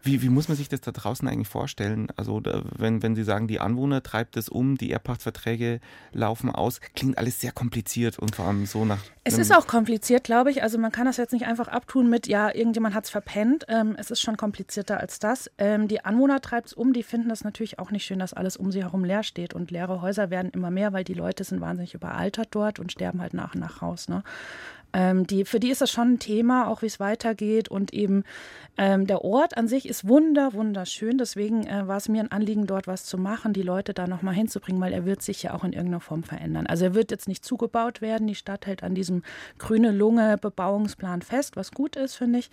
Wie, 0.06 0.22
wie 0.22 0.28
muss 0.28 0.46
man 0.46 0.56
sich 0.56 0.68
das 0.68 0.80
da 0.82 0.92
draußen 0.92 1.26
eigentlich 1.26 1.48
vorstellen? 1.48 2.08
Also 2.14 2.38
da, 2.38 2.62
wenn, 2.76 3.02
wenn 3.02 3.16
Sie 3.16 3.24
sagen, 3.24 3.48
die 3.48 3.58
Anwohner 3.58 4.04
treibt 4.04 4.36
es 4.36 4.48
um, 4.48 4.78
die 4.78 4.92
Erbpachtsverträge 4.92 5.80
laufen 6.12 6.48
aus, 6.48 6.80
klingt 6.94 7.18
alles 7.18 7.40
sehr 7.40 7.50
kompliziert 7.50 8.18
und 8.20 8.36
vor 8.36 8.46
allem 8.46 8.66
so 8.66 8.84
nach... 8.84 9.00
Es 9.24 9.36
ist 9.36 9.52
auch 9.52 9.66
kompliziert, 9.66 10.22
glaube 10.22 10.52
ich. 10.52 10.62
Also 10.62 10.78
man 10.78 10.92
kann 10.92 11.06
das 11.06 11.16
jetzt 11.16 11.32
nicht 11.32 11.46
einfach 11.46 11.66
abtun 11.66 12.08
mit, 12.08 12.28
ja, 12.28 12.54
irgendjemand 12.54 12.94
hat 12.94 13.06
es 13.06 13.10
verpennt. 13.10 13.64
Ähm, 13.66 13.96
es 13.98 14.12
ist 14.12 14.20
schon 14.20 14.36
komplizierter 14.36 15.00
als 15.00 15.18
das. 15.18 15.50
Ähm, 15.58 15.88
die 15.88 16.04
Anwohner 16.04 16.40
treibt 16.40 16.68
es 16.68 16.72
um, 16.72 16.92
die 16.92 17.02
finden 17.02 17.28
das 17.28 17.42
natürlich 17.42 17.80
auch 17.80 17.90
nicht 17.90 18.04
schön, 18.04 18.20
dass 18.20 18.32
alles 18.32 18.56
um 18.56 18.70
sie 18.70 18.84
herum 18.84 19.02
leer 19.02 19.24
steht. 19.24 19.54
Und 19.54 19.72
leere 19.72 20.00
Häuser 20.00 20.30
werden 20.30 20.52
immer 20.52 20.70
mehr, 20.70 20.92
weil 20.92 21.02
die 21.02 21.14
Leute 21.14 21.42
sind 21.42 21.60
wahnsinnig 21.60 21.94
überaltert 21.94 22.50
dort 22.52 22.78
und 22.78 22.92
sterben 22.92 23.20
halt 23.20 23.34
nach 23.34 23.54
und 23.54 23.60
nach 23.60 23.82
raus. 23.82 24.06
Ne? 24.08 24.22
Ähm, 24.92 25.26
die, 25.26 25.44
für 25.44 25.60
die 25.60 25.70
ist 25.70 25.80
das 25.80 25.90
schon 25.90 26.14
ein 26.14 26.18
Thema, 26.18 26.68
auch 26.68 26.82
wie 26.82 26.86
es 26.86 27.00
weitergeht. 27.00 27.68
Und 27.68 27.92
eben 27.92 28.24
ähm, 28.78 29.06
der 29.06 29.24
Ort 29.24 29.56
an 29.56 29.68
sich 29.68 29.88
ist 29.88 30.06
wunder, 30.06 30.52
wunderschön. 30.52 31.18
Deswegen 31.18 31.66
äh, 31.66 31.86
war 31.86 31.96
es 31.96 32.08
mir 32.08 32.22
ein 32.22 32.32
Anliegen, 32.32 32.66
dort 32.66 32.86
was 32.86 33.04
zu 33.04 33.18
machen, 33.18 33.52
die 33.52 33.62
Leute 33.62 33.94
da 33.94 34.06
nochmal 34.06 34.34
hinzubringen, 34.34 34.80
weil 34.80 34.92
er 34.92 35.04
wird 35.04 35.22
sich 35.22 35.42
ja 35.42 35.54
auch 35.54 35.64
in 35.64 35.72
irgendeiner 35.72 36.00
Form 36.00 36.22
verändern. 36.22 36.66
Also 36.66 36.84
er 36.86 36.94
wird 36.94 37.10
jetzt 37.10 37.28
nicht 37.28 37.44
zugebaut 37.44 38.00
werden. 38.00 38.26
Die 38.26 38.34
Stadt 38.34 38.66
hält 38.66 38.82
an 38.82 38.94
diesem 38.94 39.22
grüne 39.58 39.92
Lunge 39.92 40.38
Bebauungsplan 40.38 41.22
fest, 41.22 41.56
was 41.56 41.72
gut 41.72 41.96
ist, 41.96 42.14
finde 42.14 42.38
ich. 42.38 42.50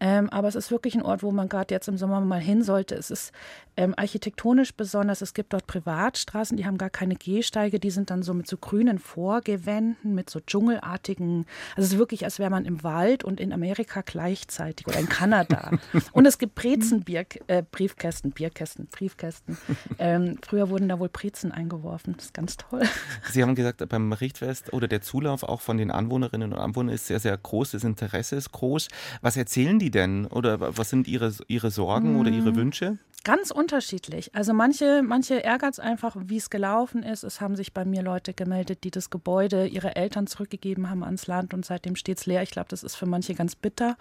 Ähm, 0.00 0.30
aber 0.30 0.48
es 0.48 0.54
ist 0.54 0.70
wirklich 0.70 0.94
ein 0.94 1.02
Ort, 1.02 1.22
wo 1.22 1.30
man 1.30 1.48
gerade 1.48 1.74
jetzt 1.74 1.88
im 1.88 1.98
Sommer 1.98 2.20
mal 2.20 2.40
hin 2.40 2.62
sollte. 2.62 2.94
Es 2.94 3.10
ist 3.10 3.32
ähm, 3.76 3.94
architektonisch 3.96 4.74
besonders. 4.74 5.20
Es 5.20 5.34
gibt 5.34 5.52
dort 5.52 5.66
Privatstraßen, 5.66 6.56
die 6.56 6.66
haben 6.66 6.78
gar 6.78 6.90
keine 6.90 7.16
Gehsteige. 7.16 7.78
Die 7.78 7.90
sind 7.90 8.10
dann 8.10 8.22
so 8.22 8.34
mit 8.34 8.46
so 8.46 8.56
grünen 8.56 8.98
Vorgewänden, 8.98 10.14
mit 10.14 10.30
so 10.30 10.40
dschungelartigen. 10.40 11.46
Also 11.76 11.86
es 11.86 11.92
ist 11.92 11.98
wirklich, 11.98 12.24
als 12.24 12.38
wäre 12.38 12.50
man 12.50 12.64
im 12.64 12.82
Wald 12.82 13.24
und 13.24 13.40
in 13.40 13.52
Amerika 13.52 14.02
gleichzeitig 14.04 14.86
oder 14.86 14.98
in 14.98 15.08
Kanada. 15.08 15.70
und 16.12 16.26
es 16.26 16.38
gibt 16.38 16.54
Brezenbriefkästen, 16.54 18.30
äh, 18.30 18.34
Bierkästen, 18.34 18.86
Briefkästen. 18.86 19.58
Ähm, 19.98 20.38
früher 20.42 20.70
wurden 20.70 20.88
da 20.88 20.98
wohl 20.98 21.10
Brezen 21.10 21.52
eingeworfen. 21.52 22.14
Das 22.16 22.26
ist 22.26 22.34
ganz 22.34 22.56
toll. 22.56 22.82
Sie 23.30 23.42
haben 23.42 23.54
gesagt, 23.54 23.86
beim 23.88 24.12
Richtfest 24.12 24.72
oder 24.72 24.88
der 24.88 25.02
Zulauf 25.02 25.42
auch 25.42 25.60
von 25.60 25.76
den 25.76 25.90
Anwohnerinnen 25.90 26.52
und 26.52 26.58
Anwohnern 26.58 26.94
ist 26.94 27.06
sehr, 27.06 27.20
sehr 27.20 27.36
groß. 27.36 27.72
Das 27.72 27.84
Interesse 27.84 28.36
ist 28.36 28.52
groß. 28.52 28.88
Was 29.20 29.36
erzählen 29.36 29.78
die 29.78 29.89
denn? 29.90 30.26
Oder 30.26 30.76
was 30.76 30.90
sind 30.90 31.08
ihre, 31.08 31.32
ihre 31.48 31.70
Sorgen 31.70 32.18
oder 32.18 32.30
ihre 32.30 32.52
mm. 32.52 32.56
Wünsche? 32.56 32.98
Ganz 33.22 33.50
unterschiedlich. 33.50 34.34
Also 34.34 34.54
manche, 34.54 35.02
manche 35.02 35.44
ärgert 35.44 35.74
es 35.74 35.80
einfach, 35.80 36.16
wie 36.18 36.38
es 36.38 36.48
gelaufen 36.48 37.02
ist. 37.02 37.22
Es 37.22 37.40
haben 37.42 37.54
sich 37.54 37.74
bei 37.74 37.84
mir 37.84 38.02
Leute 38.02 38.32
gemeldet, 38.32 38.82
die 38.82 38.90
das 38.90 39.10
Gebäude 39.10 39.66
ihre 39.66 39.94
Eltern 39.94 40.26
zurückgegeben 40.26 40.88
haben 40.88 41.04
ans 41.04 41.26
Land 41.26 41.52
und 41.52 41.66
seitdem 41.66 41.96
steht 41.96 42.18
es 42.18 42.26
leer. 42.26 42.42
Ich 42.42 42.50
glaube, 42.50 42.68
das 42.70 42.82
ist 42.82 42.96
für 42.96 43.06
manche 43.06 43.34
ganz 43.34 43.56
bitter. 43.56 43.98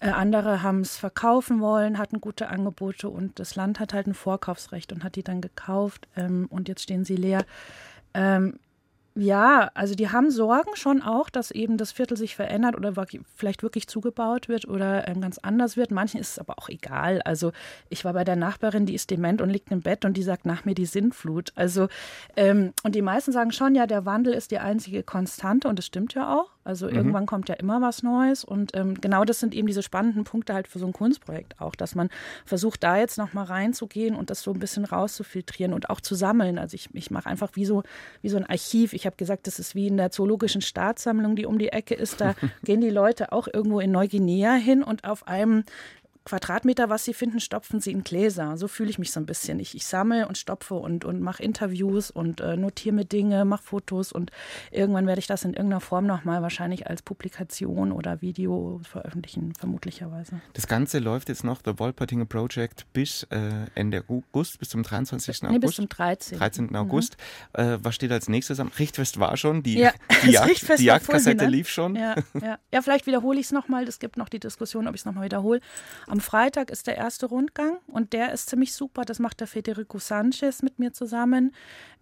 Äh, 0.00 0.08
andere 0.08 0.62
haben 0.62 0.80
es 0.80 0.96
verkaufen 0.96 1.60
wollen, 1.60 1.98
hatten 1.98 2.22
gute 2.22 2.48
Angebote 2.48 3.10
und 3.10 3.38
das 3.38 3.56
Land 3.56 3.78
hat 3.78 3.92
halt 3.92 4.06
ein 4.06 4.14
Vorkaufsrecht 4.14 4.92
und 4.92 5.04
hat 5.04 5.16
die 5.16 5.22
dann 5.22 5.42
gekauft 5.42 6.08
ähm, 6.16 6.46
und 6.48 6.68
jetzt 6.68 6.82
stehen 6.82 7.04
sie 7.04 7.16
leer. 7.16 7.44
Ähm, 8.14 8.58
ja, 9.16 9.70
also 9.74 9.94
die 9.94 10.10
haben 10.10 10.30
Sorgen 10.30 10.76
schon 10.76 11.02
auch, 11.02 11.30
dass 11.30 11.50
eben 11.50 11.76
das 11.76 11.90
Viertel 11.90 12.16
sich 12.16 12.36
verändert 12.36 12.76
oder 12.76 12.94
vielleicht 13.34 13.62
wirklich 13.62 13.88
zugebaut 13.88 14.48
wird 14.48 14.68
oder 14.68 15.08
ähm, 15.08 15.20
ganz 15.20 15.38
anders 15.38 15.76
wird. 15.76 15.90
Manchen 15.90 16.20
ist 16.20 16.30
es 16.30 16.38
aber 16.38 16.58
auch 16.58 16.68
egal. 16.68 17.20
Also 17.22 17.50
ich 17.88 18.04
war 18.04 18.12
bei 18.12 18.22
der 18.22 18.36
Nachbarin, 18.36 18.86
die 18.86 18.94
ist 18.94 19.10
dement 19.10 19.42
und 19.42 19.50
liegt 19.50 19.72
im 19.72 19.80
Bett 19.80 20.04
und 20.04 20.16
die 20.16 20.22
sagt 20.22 20.46
nach 20.46 20.64
mir 20.64 20.74
die 20.74 20.86
Sintflut. 20.86 21.52
Also 21.56 21.88
ähm, 22.36 22.72
und 22.84 22.94
die 22.94 23.02
meisten 23.02 23.32
sagen 23.32 23.50
schon, 23.50 23.74
ja, 23.74 23.86
der 23.86 24.06
Wandel 24.06 24.32
ist 24.32 24.52
die 24.52 24.58
einzige 24.58 25.02
Konstante 25.02 25.66
und 25.66 25.78
das 25.78 25.86
stimmt 25.86 26.14
ja 26.14 26.38
auch. 26.38 26.50
Also 26.70 26.86
mhm. 26.86 26.94
irgendwann 26.94 27.26
kommt 27.26 27.48
ja 27.48 27.56
immer 27.56 27.82
was 27.82 28.04
Neues 28.04 28.44
und 28.44 28.76
ähm, 28.76 28.94
genau 29.00 29.24
das 29.24 29.40
sind 29.40 29.56
eben 29.56 29.66
diese 29.66 29.82
spannenden 29.82 30.22
Punkte 30.22 30.54
halt 30.54 30.68
für 30.68 30.78
so 30.78 30.86
ein 30.86 30.92
Kunstprojekt 30.92 31.60
auch, 31.60 31.74
dass 31.74 31.96
man 31.96 32.10
versucht, 32.46 32.84
da 32.84 32.96
jetzt 32.96 33.18
noch 33.18 33.32
mal 33.32 33.42
reinzugehen 33.42 34.14
und 34.14 34.30
das 34.30 34.42
so 34.42 34.52
ein 34.52 34.60
bisschen 34.60 34.84
rauszufiltrieren 34.84 35.72
und 35.72 35.90
auch 35.90 36.00
zu 36.00 36.14
sammeln. 36.14 36.58
Also 36.58 36.76
ich, 36.76 36.88
ich 36.92 37.10
mache 37.10 37.28
einfach 37.28 37.50
wie 37.54 37.64
so, 37.64 37.82
wie 38.22 38.28
so 38.28 38.36
ein 38.36 38.46
Archiv. 38.46 38.92
Ich 38.92 39.04
habe 39.04 39.16
gesagt, 39.16 39.48
das 39.48 39.58
ist 39.58 39.74
wie 39.74 39.88
in 39.88 39.96
der 39.96 40.12
Zoologischen 40.12 40.62
Staatssammlung, 40.62 41.34
die 41.34 41.44
um 41.44 41.58
die 41.58 41.70
Ecke 41.70 41.96
ist. 41.96 42.20
Da 42.20 42.36
gehen 42.62 42.80
die 42.80 42.90
Leute 42.90 43.32
auch 43.32 43.48
irgendwo 43.52 43.80
in 43.80 43.90
Neuguinea 43.90 44.54
hin 44.54 44.84
und 44.84 45.02
auf 45.02 45.26
einem 45.26 45.64
Quadratmeter, 46.24 46.88
was 46.88 47.04
sie 47.04 47.14
finden, 47.14 47.40
stopfen 47.40 47.80
sie 47.80 47.92
in 47.92 48.04
Gläser. 48.04 48.56
So 48.56 48.68
fühle 48.68 48.90
ich 48.90 48.98
mich 48.98 49.10
so 49.10 49.20
ein 49.20 49.26
bisschen. 49.26 49.58
Ich, 49.58 49.74
ich 49.74 49.86
sammle 49.86 50.28
und 50.28 50.36
stopfe 50.36 50.74
und, 50.74 51.04
und 51.04 51.20
mache 51.20 51.42
Interviews 51.42 52.10
und 52.10 52.40
äh, 52.40 52.56
notiere 52.56 52.94
mir 52.94 53.04
Dinge, 53.04 53.44
mache 53.44 53.62
Fotos 53.62 54.12
und 54.12 54.30
irgendwann 54.70 55.06
werde 55.06 55.18
ich 55.18 55.26
das 55.26 55.44
in 55.44 55.54
irgendeiner 55.54 55.80
Form 55.80 56.06
nochmal 56.06 56.42
wahrscheinlich 56.42 56.86
als 56.88 57.02
Publikation 57.02 57.92
oder 57.92 58.20
Video 58.20 58.80
veröffentlichen, 58.82 59.54
vermutlicherweise. 59.54 60.40
Das 60.52 60.66
Ganze 60.66 60.98
läuft 60.98 61.28
jetzt 61.28 61.42
noch, 61.44 61.60
The 61.64 61.78
Wolpertinger 61.78 62.26
Project, 62.26 62.86
bis 62.92 63.24
äh, 63.30 63.66
Ende 63.74 64.04
August, 64.08 64.58
bis 64.58 64.68
zum 64.68 64.82
23. 64.82 65.44
August? 65.44 65.52
Nee, 65.52 65.58
bis 65.58 65.74
zum 65.76 65.88
13. 65.88 66.38
13. 66.38 66.66
Mhm. 66.66 66.76
August. 66.76 67.16
Äh, 67.54 67.78
was 67.82 67.94
steht 67.94 68.12
als 68.12 68.28
nächstes 68.28 68.60
am? 68.60 68.70
Richtfest 68.78 69.18
war 69.18 69.36
schon, 69.36 69.62
die, 69.62 69.78
ja, 69.78 69.92
die, 70.24 70.32
Jagd, 70.32 70.78
die 70.78 70.84
Jagdkassette 70.84 71.46
lief 71.46 71.68
schon. 71.68 71.96
Ja, 71.96 72.14
ja. 72.40 72.58
ja 72.72 72.82
vielleicht 72.82 73.06
wiederhole 73.06 73.40
ich 73.40 73.46
es 73.46 73.52
nochmal. 73.52 73.84
Es 73.84 73.98
gibt 73.98 74.16
noch 74.16 74.28
die 74.28 74.40
Diskussion, 74.40 74.86
ob 74.86 74.94
ich 74.94 75.00
es 75.00 75.04
nochmal 75.04 75.24
wiederhole. 75.24 75.60
Am 76.10 76.18
Freitag 76.18 76.70
ist 76.70 76.88
der 76.88 76.96
erste 76.96 77.26
Rundgang 77.26 77.78
und 77.86 78.12
der 78.12 78.32
ist 78.32 78.50
ziemlich 78.50 78.74
super. 78.74 79.04
Das 79.04 79.20
macht 79.20 79.38
der 79.38 79.46
Federico 79.46 80.00
Sanchez 80.00 80.60
mit 80.60 80.80
mir 80.80 80.92
zusammen, 80.92 81.54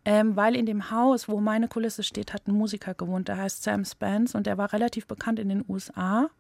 ähm, 0.07 0.35
weil 0.35 0.57
in 0.57 0.65
dem 0.65 0.91
Haus, 0.91 1.29
wo 1.29 1.41
meine 1.41 1.69
Kulisse 1.69 2.03
steht, 2.03 2.33
hat 2.33 2.49
ein 2.49 2.55
Musiker 2.55 2.95
gewohnt, 2.95 3.29
der 3.29 3.37
heißt 3.37 3.63
Sam 3.63 3.85
Spence 3.85 4.35
und 4.35 4.47
der 4.47 4.57
war 4.57 4.73
relativ 4.73 5.07
bekannt 5.07 5.39
in 5.39 5.51
den 5.51 5.63
USA. 5.69 6.31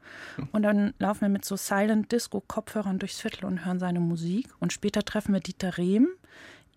Und 0.53 0.63
dann 0.63 0.95
laufen 0.99 1.21
wir 1.21 1.29
mit 1.29 1.45
so 1.45 1.57
Silent 1.57 2.11
Disco 2.11 2.41
Kopfhörern 2.41 2.99
durchs 2.99 3.21
Viertel 3.21 3.45
und 3.45 3.67
hören 3.67 3.81
seine 3.81 4.01
Musik. 4.01 4.49
Und 4.61 4.73
später 4.73 5.03
treffen 5.03 5.35
wir 5.35 5.41
Dieter 5.41 5.77
Rehm, 5.77 6.09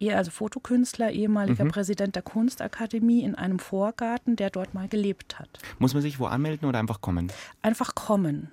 also 0.01 0.29
Fotokünstler, 0.29 1.12
ehemaliger 1.12 1.63
mhm. 1.63 1.69
Präsident 1.69 2.15
der 2.15 2.24
Kunstakademie 2.24 3.24
in 3.24 3.36
einem 3.36 3.60
Vorgarten, 3.60 4.36
der 4.36 4.50
dort 4.50 4.74
mal 4.74 4.89
gelebt 4.89 5.39
hat. 5.39 5.48
Muss 5.79 5.93
man 5.93 6.03
sich 6.03 6.19
wo 6.19 6.25
anmelden 6.25 6.67
oder 6.67 6.79
einfach 6.79 7.00
kommen? 7.00 7.31
Einfach 7.62 7.95
kommen. 7.95 8.51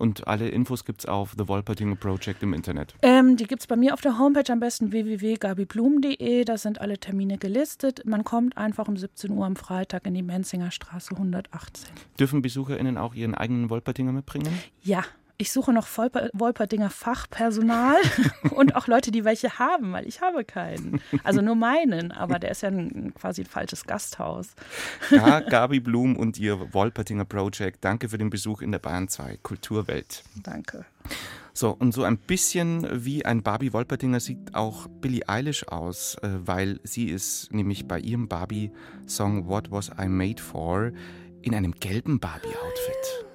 Und 0.00 0.26
alle 0.26 0.48
Infos 0.48 0.86
gibt 0.86 1.02
es 1.02 1.06
auf 1.06 1.34
The 1.36 1.46
Wolpertinger 1.46 1.94
Project 1.94 2.42
im 2.42 2.54
Internet. 2.54 2.94
Ähm, 3.02 3.36
die 3.36 3.44
gibt 3.44 3.60
es 3.60 3.66
bei 3.66 3.76
mir 3.76 3.92
auf 3.92 4.00
der 4.00 4.18
Homepage 4.18 4.50
am 4.50 4.58
besten 4.58 4.92
www.gabiblum.de. 4.92 6.44
Da 6.46 6.56
sind 6.56 6.80
alle 6.80 6.96
Termine 6.96 7.36
gelistet. 7.36 8.06
Man 8.06 8.24
kommt 8.24 8.56
einfach 8.56 8.88
um 8.88 8.96
17 8.96 9.30
Uhr 9.30 9.44
am 9.44 9.56
Freitag 9.56 10.06
in 10.06 10.14
die 10.14 10.22
Menzinger 10.22 10.70
Straße 10.70 11.14
118. 11.14 11.90
Dürfen 12.18 12.40
BesucherInnen 12.40 12.96
auch 12.96 13.12
ihren 13.12 13.34
eigenen 13.34 13.68
Wolpertinger 13.68 14.12
mitbringen? 14.12 14.48
Ja, 14.82 15.04
ich 15.40 15.52
suche 15.52 15.72
noch 15.72 15.88
Wolperdinger 16.34 16.90
Fachpersonal 16.90 17.96
und 18.50 18.76
auch 18.76 18.86
Leute, 18.86 19.10
die 19.10 19.24
welche 19.24 19.58
haben, 19.58 19.92
weil 19.92 20.06
ich 20.06 20.20
habe 20.20 20.44
keinen. 20.44 21.00
Also 21.24 21.40
nur 21.40 21.54
meinen, 21.54 22.12
aber 22.12 22.38
der 22.38 22.50
ist 22.50 22.60
ja 22.62 22.68
ein, 22.68 23.14
quasi 23.14 23.42
ein 23.42 23.46
falsches 23.46 23.86
Gasthaus. 23.86 24.48
Ja, 25.10 25.40
Gabi 25.40 25.80
Blum 25.80 26.16
und 26.16 26.38
ihr 26.38 26.74
Wolpertinger 26.74 27.24
Project, 27.24 27.82
danke 27.82 28.10
für 28.10 28.18
den 28.18 28.28
Besuch 28.28 28.60
in 28.60 28.70
der 28.70 28.80
Bahn 28.80 29.08
2 29.08 29.38
Kulturwelt. 29.42 30.22
Danke. 30.42 30.84
So, 31.54 31.70
und 31.70 31.92
so 31.92 32.04
ein 32.04 32.18
bisschen 32.18 33.04
wie 33.04 33.24
ein 33.24 33.42
Barbie 33.42 33.72
Wolpertinger 33.72 34.20
sieht 34.20 34.54
auch 34.54 34.88
Billie 34.88 35.26
Eilish 35.26 35.66
aus, 35.68 36.16
äh, 36.16 36.28
weil 36.44 36.80
sie 36.84 37.06
ist 37.06 37.52
nämlich 37.52 37.88
bei 37.88 37.98
ihrem 37.98 38.28
Barbie-Song 38.28 39.48
What 39.48 39.70
Was 39.70 39.90
I 39.98 40.06
Made 40.06 40.42
For 40.42 40.92
in 41.40 41.54
einem 41.54 41.72
gelben 41.72 42.20
Barbie-Outfit. 42.20 43.26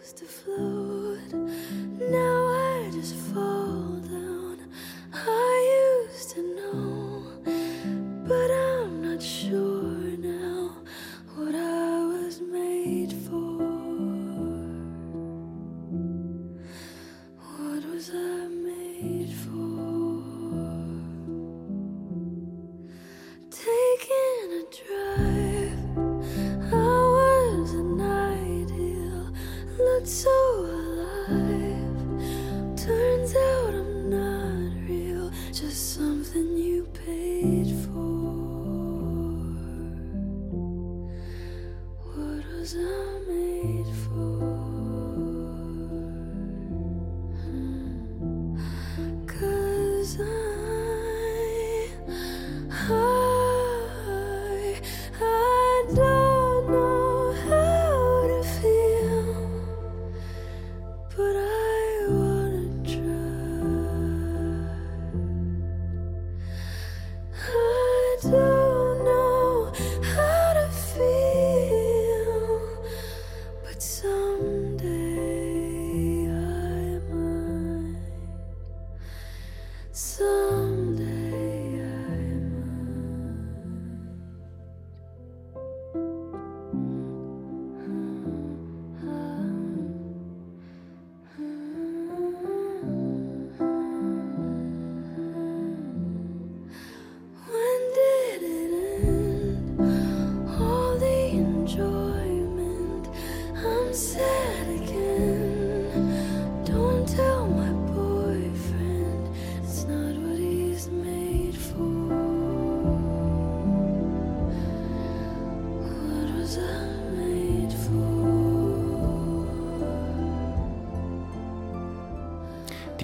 Now 1.97 2.54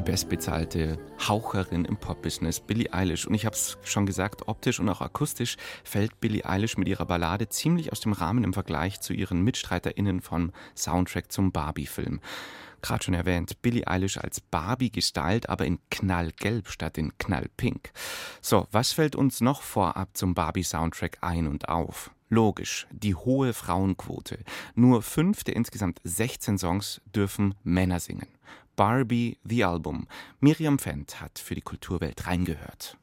die 0.02 0.12
bestbezahlte 0.12 0.98
Haucherin 1.28 1.86
im 1.86 1.96
Pop-Business, 1.96 2.60
Billie 2.60 2.92
Eilish. 2.92 3.28
Und 3.28 3.36
ich 3.36 3.46
habe 3.46 3.56
es 3.56 3.78
schon 3.84 4.08
gesagt, 4.08 4.48
optisch 4.48 4.80
und 4.80 4.90
auch 4.90 5.02
akustisch 5.02 5.58
fällt 5.84 6.20
Billie 6.20 6.44
Eilish 6.44 6.76
mit 6.78 6.88
ihrer 6.88 7.06
Ballade 7.06 7.50
ziemlich 7.50 7.92
aus 7.92 8.00
dem 8.00 8.14
Rahmen 8.14 8.44
im 8.44 8.54
Vergleich 8.54 9.00
zu 9.02 9.14
ihren 9.14 9.44
MitstreiterInnen 9.44 10.22
vom 10.22 10.54
Soundtrack 10.76 11.32
zum 11.32 11.52
Barbie-Film. 11.52 12.20
Gerade 12.82 13.04
schon 13.04 13.14
erwähnt, 13.14 13.62
Billie 13.62 13.86
Eilish 13.86 14.18
als 14.18 14.42
Barbie 14.42 14.92
gestylt, 14.92 15.50
aber 15.50 15.68
in 15.68 15.78
knallgelb 15.92 16.70
statt 16.70 16.98
in 16.98 17.16
knallpink. 17.20 17.92
So, 18.42 18.68
was 18.72 18.94
fällt 18.94 19.16
uns 19.16 19.40
noch 19.40 19.62
vorab 19.62 20.18
zum 20.18 20.34
Barbie-Soundtrack 20.34 21.20
ein 21.22 21.46
und 21.46 21.70
auf? 21.70 22.10
Logisch, 22.30 22.88
die 22.92 23.14
hohe 23.14 23.54
Frauenquote. 23.54 24.40
Nur 24.74 25.04
fünf 25.04 25.44
der 25.44 25.56
insgesamt 25.58 26.00
16 26.06 26.58
Songs 26.58 27.02
dürfen 27.14 27.54
Männer 27.64 28.00
singen. 28.00 28.28
Barbie 28.76 29.38
The 29.44 29.64
Album. 29.64 30.08
Miriam 30.40 30.80
Fendt 30.80 31.22
hat 31.22 31.40
für 31.40 31.56
die 31.56 31.62
Kulturwelt 31.62 32.28
reingehört. 32.28 32.98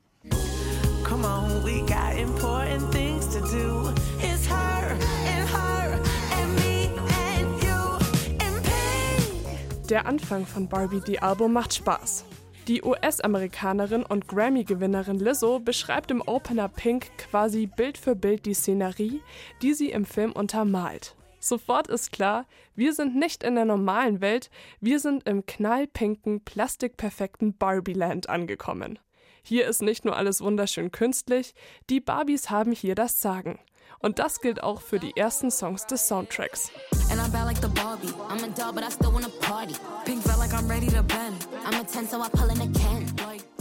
Come 1.04 1.24
on, 1.24 1.64
we 1.64 1.80
got 1.86 2.18
important 2.18 2.90
things 2.92 3.26
to 3.28 3.40
do. 3.40 3.90
It's 4.20 4.46
her 4.46 4.96
and 5.26 5.48
her 5.48 6.00
and 6.32 6.54
me 6.56 6.90
and 7.08 7.62
you 7.62 7.98
and 8.44 8.62
pink. 8.62 9.88
Der 9.88 10.06
Anfang 10.06 10.44
von 10.44 10.68
Barbie 10.68 11.00
The 11.04 11.20
Album 11.20 11.52
macht 11.52 11.74
Spaß. 11.74 12.24
Die 12.68 12.82
US-Amerikanerin 12.82 14.02
und 14.02 14.28
Grammy-Gewinnerin 14.28 15.18
Lizzo 15.18 15.58
beschreibt 15.58 16.10
im 16.10 16.20
Opener 16.20 16.68
Pink 16.68 17.06
quasi 17.16 17.66
Bild 17.66 17.96
für 17.96 18.14
Bild 18.14 18.44
die 18.44 18.52
Szenerie, 18.52 19.22
die 19.62 19.72
sie 19.72 19.90
im 19.90 20.04
Film 20.04 20.32
untermalt. 20.32 21.16
Sofort 21.40 21.88
ist 21.88 22.12
klar, 22.12 22.46
wir 22.74 22.92
sind 22.92 23.14
nicht 23.14 23.42
in 23.42 23.54
der 23.54 23.64
normalen 23.64 24.20
Welt, 24.20 24.50
wir 24.80 24.98
sind 24.98 25.28
im 25.28 25.46
knallpinken, 25.46 26.44
plastikperfekten 26.44 27.56
Barbie-Land 27.56 28.28
angekommen. 28.28 28.98
Hier 29.42 29.66
ist 29.66 29.82
nicht 29.82 30.04
nur 30.04 30.16
alles 30.16 30.40
wunderschön 30.40 30.90
künstlich, 30.90 31.54
die 31.88 32.00
Barbies 32.00 32.50
haben 32.50 32.72
hier 32.72 32.94
das 32.94 33.20
Sagen. 33.20 33.58
Und 34.00 34.18
das 34.18 34.40
gilt 34.40 34.62
auch 34.62 34.80
für 34.80 34.98
die 34.98 35.16
ersten 35.16 35.50
Songs 35.50 35.86
des 35.86 36.06
Soundtracks. 36.06 36.70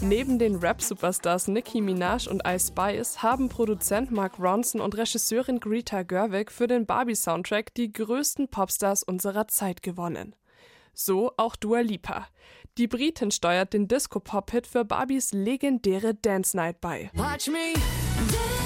Neben 0.02 0.40
den 0.40 0.56
Rap-Superstars 0.56 1.48
Nicki 1.48 1.82
Minaj 1.82 2.28
und 2.28 2.44
Ice 2.48 2.68
Spice 2.68 3.24
haben 3.24 3.50
Produzent 3.50 4.12
Mark 4.12 4.40
Ronson 4.40 4.80
und 4.82 4.96
Regisseurin 4.96 5.60
Greta 5.60 6.04
Gerwig 6.04 6.52
für 6.52 6.68
den 6.68 6.86
Barbie-Soundtrack 6.86 7.74
die 7.74 7.92
größten 7.92 8.48
Popstars 8.50 9.04
unserer 9.04 9.48
Zeit 9.48 9.82
gewonnen. 9.82 10.36
So 10.94 11.32
auch 11.38 11.56
Dua 11.56 11.82
Lipa. 11.82 12.28
Die 12.78 12.88
Britin 12.88 13.32
steuert 13.32 13.74
den 13.74 13.88
Disco-Pop-Hit 13.88 14.68
für 14.68 14.86
Barbies 14.86 15.32
legendäre 15.32 16.14
Dance 16.14 16.56
Night 16.56 16.80
bei. 16.80 17.10
Watch 17.14 17.48
me. 17.48 17.74
Dance 17.74 18.57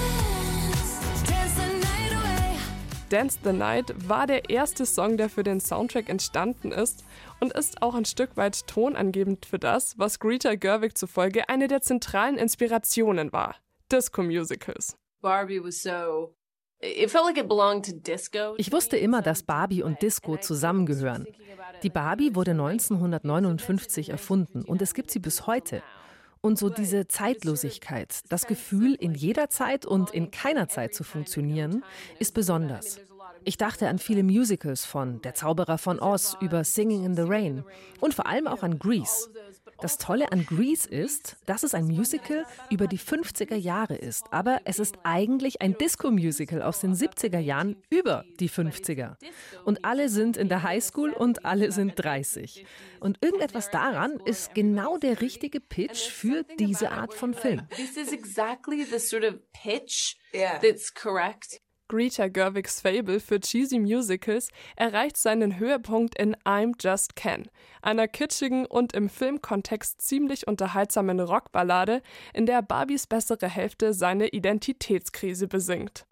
the 3.44 3.52
Night 3.52 4.08
war 4.08 4.26
der 4.26 4.48
erste 4.48 4.86
Song, 4.86 5.18
der 5.18 5.28
für 5.28 5.42
den 5.42 5.60
Soundtrack 5.60 6.08
entstanden 6.08 6.72
ist 6.72 7.04
und 7.40 7.52
ist 7.52 7.82
auch 7.82 7.94
ein 7.94 8.06
Stück 8.06 8.38
weit 8.38 8.66
tonangebend 8.66 9.44
für 9.44 9.58
das, 9.58 9.98
was 9.98 10.18
Greta 10.18 10.54
Gerwig 10.54 10.96
zufolge 10.96 11.48
eine 11.50 11.68
der 11.68 11.82
zentralen 11.82 12.38
Inspirationen 12.38 13.30
war: 13.30 13.56
Disco-Musicals. 13.90 14.96
Barbie 15.20 15.62
was 15.62 15.82
so 15.82 16.34
ich 16.84 18.72
wusste 18.72 18.96
immer, 18.96 19.22
dass 19.22 19.44
Barbie 19.44 19.84
und 19.84 20.02
Disco 20.02 20.36
zusammengehören. 20.36 21.28
Die 21.84 21.90
Barbie 21.90 22.34
wurde 22.34 22.50
1959 22.52 24.08
erfunden 24.08 24.64
und 24.64 24.82
es 24.82 24.92
gibt 24.92 25.12
sie 25.12 25.20
bis 25.20 25.46
heute. 25.46 25.80
Und 26.42 26.58
so 26.58 26.68
diese 26.68 27.06
Zeitlosigkeit, 27.06 28.22
das 28.28 28.48
Gefühl, 28.48 28.94
in 28.94 29.14
jeder 29.14 29.48
Zeit 29.48 29.86
und 29.86 30.10
in 30.10 30.32
keiner 30.32 30.68
Zeit 30.68 30.92
zu 30.92 31.04
funktionieren, 31.04 31.84
ist 32.18 32.34
besonders. 32.34 32.98
Ich 33.44 33.58
dachte 33.58 33.88
an 33.88 34.00
viele 34.00 34.24
Musicals 34.24 34.84
von 34.84 35.20
Der 35.22 35.34
Zauberer 35.34 35.78
von 35.78 36.00
Oz 36.00 36.36
über 36.40 36.64
Singing 36.64 37.04
in 37.04 37.14
the 37.14 37.22
Rain 37.22 37.64
und 38.00 38.12
vor 38.14 38.26
allem 38.26 38.48
auch 38.48 38.64
an 38.64 38.80
Grease. 38.80 39.30
Das 39.80 39.98
Tolle 39.98 40.30
an 40.30 40.46
Grease 40.46 40.88
ist, 40.88 41.36
dass 41.46 41.62
es 41.62 41.74
ein 41.74 41.86
Musical 41.86 42.46
über 42.70 42.86
die 42.86 42.98
50er 42.98 43.56
Jahre 43.56 43.96
ist, 43.96 44.32
aber 44.32 44.60
es 44.64 44.78
ist 44.78 44.96
eigentlich 45.02 45.60
ein 45.60 45.76
Disco-Musical 45.76 46.62
aus 46.62 46.80
den 46.80 46.94
70er 46.94 47.38
Jahren 47.38 47.76
über 47.90 48.24
die 48.38 48.48
50er. 48.48 49.16
Und 49.64 49.84
alle 49.84 50.08
sind 50.08 50.36
in 50.36 50.48
der 50.48 50.62
Highschool 50.62 51.10
und 51.12 51.44
alle 51.44 51.72
sind 51.72 51.94
30. 51.96 52.64
Und 53.00 53.18
irgendetwas 53.22 53.70
daran 53.70 54.20
ist 54.24 54.54
genau 54.54 54.98
der 54.98 55.20
richtige 55.20 55.60
Pitch 55.60 56.08
für 56.08 56.44
diese 56.58 56.92
Art 56.92 57.14
von 57.14 57.34
Film. 57.34 57.66
This 57.70 57.96
is 57.96 58.12
exactly 58.12 58.84
the 58.84 58.98
sort 58.98 59.24
of 59.24 59.34
pitch 59.52 60.16
that's 60.60 60.94
correct. 60.94 61.60
Greta 61.92 62.28
Gerwigs 62.28 62.80
Fable 62.80 63.20
für 63.20 63.38
cheesy 63.38 63.78
Musicals 63.78 64.48
erreicht 64.76 65.18
seinen 65.18 65.58
Höhepunkt 65.58 66.18
in 66.18 66.34
I'm 66.36 66.72
Just 66.80 67.16
Ken, 67.16 67.50
einer 67.82 68.08
kitschigen 68.08 68.64
und 68.64 68.94
im 68.94 69.10
Filmkontext 69.10 70.00
ziemlich 70.00 70.46
unterhaltsamen 70.46 71.20
Rockballade, 71.20 72.00
in 72.32 72.46
der 72.46 72.62
Barbies 72.62 73.06
bessere 73.06 73.46
Hälfte 73.46 73.92
seine 73.92 74.28
Identitätskrise 74.28 75.48
besingt. 75.48 76.06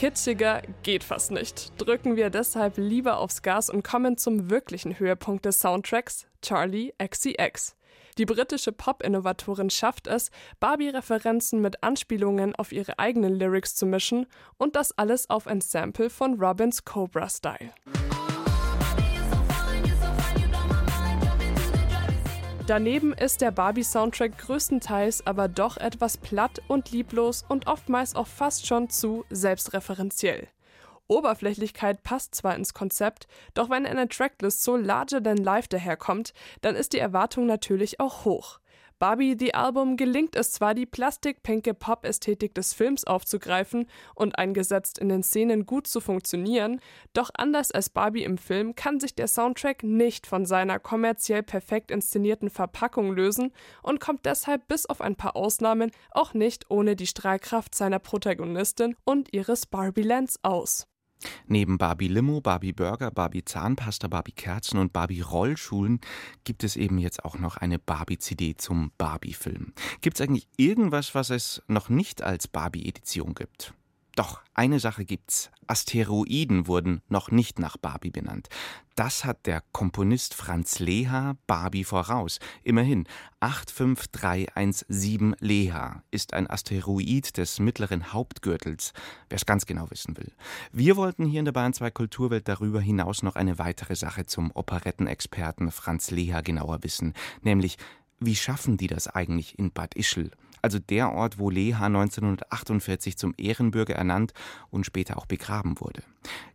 Kitschiger 0.00 0.62
geht 0.82 1.04
fast 1.04 1.30
nicht. 1.30 1.74
Drücken 1.76 2.16
wir 2.16 2.30
deshalb 2.30 2.78
lieber 2.78 3.18
aufs 3.18 3.42
Gas 3.42 3.68
und 3.68 3.84
kommen 3.84 4.16
zum 4.16 4.48
wirklichen 4.48 4.98
Höhepunkt 4.98 5.44
des 5.44 5.60
Soundtracks, 5.60 6.26
Charlie 6.40 6.94
XCX. 6.96 7.76
Die 8.16 8.24
britische 8.24 8.72
Pop-Innovatorin 8.72 9.68
schafft 9.68 10.06
es, 10.06 10.30
Barbie-Referenzen 10.58 11.60
mit 11.60 11.82
Anspielungen 11.82 12.54
auf 12.54 12.72
ihre 12.72 12.98
eigenen 12.98 13.34
Lyrics 13.34 13.76
zu 13.76 13.84
mischen 13.84 14.24
und 14.56 14.74
das 14.74 14.96
alles 14.96 15.28
auf 15.28 15.46
ein 15.46 15.60
Sample 15.60 16.08
von 16.08 16.40
Robins 16.40 16.82
Cobra 16.86 17.28
Style. 17.28 17.70
Daneben 22.70 23.12
ist 23.12 23.40
der 23.40 23.50
Barbie-Soundtrack 23.50 24.38
größtenteils 24.38 25.26
aber 25.26 25.48
doch 25.48 25.76
etwas 25.76 26.16
platt 26.16 26.62
und 26.68 26.92
lieblos 26.92 27.44
und 27.48 27.66
oftmals 27.66 28.14
auch 28.14 28.28
fast 28.28 28.64
schon 28.64 28.88
zu 28.88 29.24
selbstreferenziell. 29.28 30.46
Oberflächlichkeit 31.08 32.04
passt 32.04 32.36
zwar 32.36 32.54
ins 32.54 32.72
Konzept, 32.72 33.26
doch 33.54 33.70
wenn 33.70 33.86
eine 33.86 34.08
Tracklist 34.08 34.62
so 34.62 34.76
larger 34.76 35.20
than 35.20 35.38
life 35.38 35.66
daherkommt, 35.68 36.32
dann 36.60 36.76
ist 36.76 36.92
die 36.92 37.00
Erwartung 37.00 37.44
natürlich 37.44 37.98
auch 37.98 38.24
hoch. 38.24 38.59
Barbie 39.00 39.34
The 39.38 39.54
Album 39.54 39.96
gelingt 39.96 40.36
es 40.36 40.52
zwar, 40.52 40.74
die 40.74 40.84
plastikpinke 40.84 41.72
Pop-Ästhetik 41.72 42.54
des 42.54 42.74
Films 42.74 43.04
aufzugreifen 43.04 43.86
und 44.14 44.38
eingesetzt 44.38 44.98
in 44.98 45.08
den 45.08 45.22
Szenen 45.22 45.64
gut 45.64 45.86
zu 45.86 46.02
funktionieren, 46.02 46.80
doch 47.14 47.30
anders 47.32 47.72
als 47.72 47.88
Barbie 47.88 48.24
im 48.24 48.36
Film 48.36 48.74
kann 48.74 49.00
sich 49.00 49.14
der 49.14 49.26
Soundtrack 49.26 49.84
nicht 49.84 50.26
von 50.26 50.44
seiner 50.44 50.78
kommerziell 50.78 51.42
perfekt 51.42 51.90
inszenierten 51.90 52.50
Verpackung 52.50 53.14
lösen 53.14 53.54
und 53.82 54.00
kommt 54.00 54.26
deshalb 54.26 54.68
bis 54.68 54.84
auf 54.84 55.00
ein 55.00 55.16
paar 55.16 55.34
Ausnahmen 55.34 55.92
auch 56.10 56.34
nicht 56.34 56.70
ohne 56.70 56.94
die 56.94 57.06
Strahlkraft 57.06 57.74
seiner 57.74 58.00
Protagonistin 58.00 58.96
und 59.04 59.32
ihres 59.32 59.64
Barbie-Lands 59.64 60.40
aus. 60.42 60.89
Neben 61.46 61.78
Barbie 61.78 62.08
Limo, 62.08 62.40
Barbie 62.40 62.72
Burger, 62.72 63.10
Barbie 63.10 63.44
Zahnpasta, 63.44 64.08
Barbie 64.08 64.32
Kerzen 64.32 64.78
und 64.78 64.92
Barbie 64.92 65.20
Rollschulen 65.20 66.00
gibt 66.44 66.64
es 66.64 66.76
eben 66.76 66.98
jetzt 66.98 67.24
auch 67.24 67.38
noch 67.38 67.56
eine 67.56 67.78
Barbie-CD 67.78 68.56
zum 68.56 68.92
Barbie-Film. 68.98 69.72
Gibt 70.00 70.18
es 70.18 70.26
eigentlich 70.26 70.48
irgendwas, 70.56 71.14
was 71.14 71.30
es 71.30 71.62
noch 71.68 71.88
nicht 71.88 72.22
als 72.22 72.48
Barbie-Edition 72.48 73.34
gibt? 73.34 73.74
Doch, 74.16 74.40
eine 74.54 74.80
Sache 74.80 75.04
gibt's. 75.04 75.50
Asteroiden 75.66 76.66
wurden 76.66 77.00
noch 77.08 77.30
nicht 77.30 77.60
nach 77.60 77.76
Barbie 77.76 78.10
benannt. 78.10 78.48
Das 78.96 79.24
hat 79.24 79.46
der 79.46 79.62
Komponist 79.72 80.34
Franz 80.34 80.80
Leha 80.80 81.36
Barbie 81.46 81.84
voraus. 81.84 82.40
Immerhin 82.64 83.06
85317 83.38 85.36
Leha 85.38 86.02
ist 86.10 86.34
ein 86.34 86.50
Asteroid 86.50 87.36
des 87.38 87.60
mittleren 87.60 88.12
Hauptgürtels, 88.12 88.92
wer 89.28 89.36
es 89.36 89.46
ganz 89.46 89.64
genau 89.64 89.90
wissen 89.90 90.16
will. 90.16 90.32
Wir 90.72 90.96
wollten 90.96 91.24
hier 91.24 91.38
in 91.38 91.46
der 91.46 91.52
Bahn 91.52 91.72
2 91.72 91.92
Kulturwelt 91.92 92.48
darüber 92.48 92.80
hinaus 92.80 93.22
noch 93.22 93.36
eine 93.36 93.58
weitere 93.58 93.94
Sache 93.94 94.26
zum 94.26 94.50
Operettenexperten 94.52 95.70
Franz 95.70 96.10
Leha 96.10 96.40
genauer 96.40 96.82
wissen, 96.82 97.14
nämlich 97.42 97.78
wie 98.18 98.36
schaffen 98.36 98.76
die 98.76 98.88
das 98.88 99.08
eigentlich 99.08 99.58
in 99.58 99.72
Bad 99.72 99.94
Ischl? 99.94 100.30
Also 100.62 100.78
der 100.78 101.12
Ort, 101.12 101.38
wo 101.38 101.50
Leha 101.50 101.86
1948 101.86 103.16
zum 103.16 103.34
Ehrenbürger 103.36 103.94
ernannt 103.94 104.32
und 104.70 104.86
später 104.86 105.18
auch 105.18 105.26
begraben 105.26 105.80
wurde. 105.80 106.02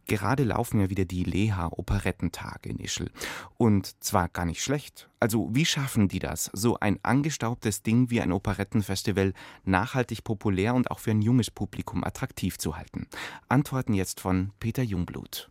Gerade 0.08 0.44
laufen 0.44 0.80
ja 0.80 0.90
wieder 0.90 1.06
die 1.06 1.24
Leha 1.24 1.68
Operettentage 1.72 2.70
in 2.70 2.80
Ischl. 2.80 3.10
Und 3.58 4.04
zwar 4.04 4.30
gar 4.30 4.46
nicht 4.46 4.62
schlecht. 4.62 5.10
Also 5.20 5.50
wie 5.52 5.66
schaffen 5.66 6.08
die 6.08 6.20
das, 6.20 6.52
so 6.54 6.80
ein 6.80 7.00
angestaubtes 7.02 7.82
Ding 7.82 8.12
wie 8.12 8.22
ein 8.22 8.32
Operettenfestival 8.32 9.34
nachhaltig 9.64 10.24
populär 10.24 10.76
und 10.76 10.92
auch 10.92 11.00
für 11.00 11.12
ein 11.12 11.22
junges 11.22 11.50
Publikum 11.50 12.04
attraktiv 12.04 12.58
zu 12.58 12.78
halten? 12.78 13.08
Antworten 13.50 13.94
jetzt 13.94 14.20
von 14.20 14.52
Peter 14.60 14.84
Jungblut. 14.84 15.50